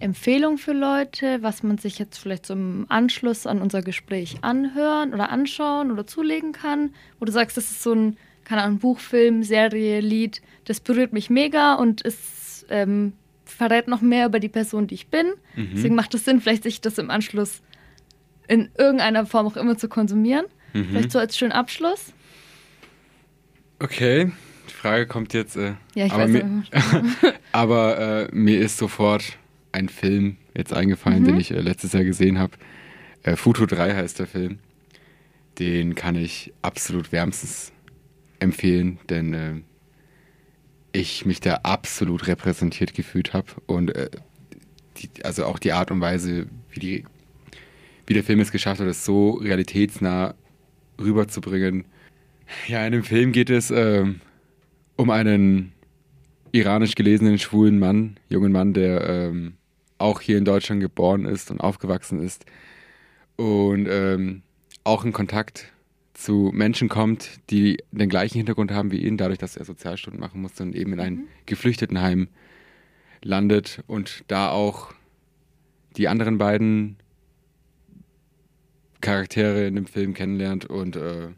[0.00, 5.30] Empfehlung für Leute, was man sich jetzt vielleicht zum Anschluss an unser Gespräch anhören oder
[5.30, 9.42] anschauen oder zulegen kann, wo du sagst, das ist so ein, keine Ahnung, Buch, Film,
[9.42, 13.12] Serie, Lied, das berührt mich mega und es ähm,
[13.44, 15.26] verrät noch mehr über die Person, die ich bin.
[15.54, 15.70] Mhm.
[15.74, 17.62] Deswegen macht es Sinn, vielleicht sich das im Anschluss
[18.48, 20.46] in irgendeiner Form auch immer zu konsumieren.
[20.74, 20.84] Mhm.
[20.90, 22.12] Vielleicht so als schönen Abschluss.
[23.78, 24.30] Okay,
[24.68, 25.56] die Frage kommt jetzt.
[25.56, 26.30] Äh, Ja, ich aber weiß.
[26.32, 26.64] mir,
[27.52, 29.38] aber äh, mir ist sofort
[29.72, 31.26] ein Film jetzt eingefallen, Mhm.
[31.26, 32.52] den ich äh, letztes Jahr gesehen habe.
[33.22, 34.58] Äh, Futo 3 heißt der Film.
[35.58, 37.72] Den kann ich absolut wärmstens
[38.40, 39.52] empfehlen, denn äh,
[40.92, 44.10] ich mich da absolut repräsentiert gefühlt habe und äh,
[44.98, 47.04] die, also auch die Art und Weise, wie, die,
[48.06, 50.34] wie der Film es geschafft hat, es so realitätsnah
[51.00, 51.84] rüberzubringen.
[52.68, 54.20] Ja, in dem Film geht es ähm,
[54.96, 55.72] um einen
[56.52, 59.54] iranisch gelesenen schwulen Mann, jungen Mann, der ähm,
[59.98, 62.44] auch hier in Deutschland geboren ist und aufgewachsen ist
[63.36, 64.42] und ähm,
[64.84, 65.72] auch in Kontakt
[66.12, 70.40] zu Menschen kommt, die den gleichen Hintergrund haben wie ihn, dadurch, dass er Sozialstunden machen
[70.40, 71.28] musste und eben in ein Mhm.
[71.46, 72.28] Geflüchtetenheim
[73.22, 74.92] landet und da auch
[75.96, 76.96] die anderen beiden
[79.04, 81.28] Charaktere in dem Film kennenlernt und äh,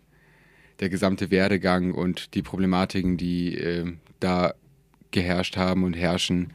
[0.81, 4.55] der gesamte Werdegang und die Problematiken, die äh, da
[5.11, 6.53] geherrscht haben und herrschen,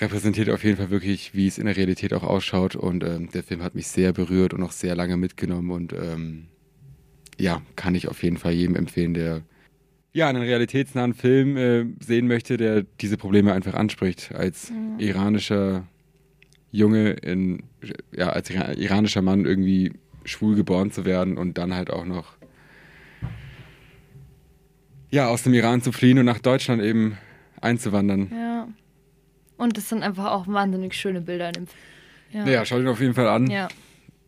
[0.00, 2.76] repräsentiert auf jeden Fall wirklich, wie es in der Realität auch ausschaut.
[2.76, 5.70] Und ähm, der Film hat mich sehr berührt und auch sehr lange mitgenommen.
[5.70, 6.46] Und ähm,
[7.38, 9.42] ja, kann ich auf jeden Fall jedem empfehlen, der
[10.12, 14.32] ja einen realitätsnahen Film äh, sehen möchte, der diese Probleme einfach anspricht.
[14.34, 14.98] Als Mhm.
[14.98, 15.86] iranischer
[16.70, 17.62] Junge, in,
[18.12, 19.92] ja, als ira- iranischer Mann irgendwie
[20.24, 22.36] schwul geboren zu werden und dann halt auch noch
[25.10, 27.16] ja, aus dem Iran zu fliehen und nach Deutschland eben
[27.60, 28.30] einzuwandern.
[28.32, 28.68] Ja.
[29.56, 32.46] Und es sind einfach auch wahnsinnig schöne Bilder in dem Film.
[32.46, 33.68] Ja, schaut ihn auf jeden Fall an, Ja.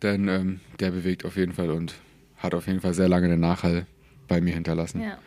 [0.03, 1.95] denn ähm, der bewegt auf jeden Fall und
[2.38, 3.86] hat auf jeden Fall sehr lange den Nachhall
[4.26, 5.03] bei mir hinterlassen.
[5.03, 5.18] ja.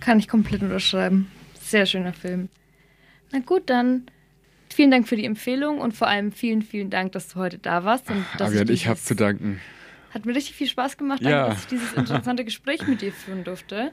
[0.00, 1.30] Kann ich komplett unterschreiben.
[1.60, 2.48] Sehr schöner Film.
[3.32, 4.06] Na gut, dann
[4.74, 7.84] vielen Dank für die Empfehlung und vor allem vielen, vielen Dank, dass du heute da
[7.84, 8.10] warst.
[8.10, 9.60] Und dass Avian, ich dieses- habe zu danken.
[10.12, 11.48] Hat mir richtig viel Spaß gemacht, danke, Ja.
[11.50, 13.92] dass ich dieses interessante Gespräch mit dir führen durfte.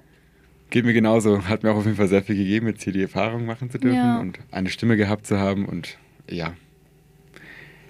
[0.72, 1.48] Geht mir genauso.
[1.48, 3.78] Hat mir auch auf jeden Fall sehr viel gegeben, jetzt hier die Erfahrung machen zu
[3.78, 4.20] dürfen Ja.
[4.20, 5.98] und eine Stimme gehabt zu haben und
[6.30, 6.54] ja,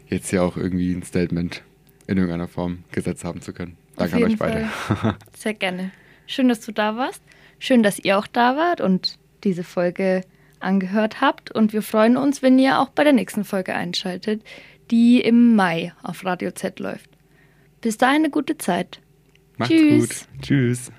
[0.10, 1.64] jetzt ja auch irgendwie ein Statement
[2.08, 3.78] in irgendeiner Form gesetzt haben zu können.
[3.96, 4.70] Danke an euch beide.
[5.36, 5.92] Sehr gerne.
[6.28, 7.22] Schön, dass du da warst.
[7.60, 10.22] Schön, dass ihr auch da wart und diese Folge
[10.60, 11.52] angehört habt.
[11.52, 14.44] Und wir freuen uns, wenn ihr auch bei der nächsten Folge einschaltet,
[14.92, 17.10] die im Mai auf Radio Z läuft.
[17.82, 19.00] Bis dahin eine gute Zeit.
[19.58, 20.10] Macht's Tschüss.
[20.10, 20.42] gut.
[20.42, 20.92] Tschüss.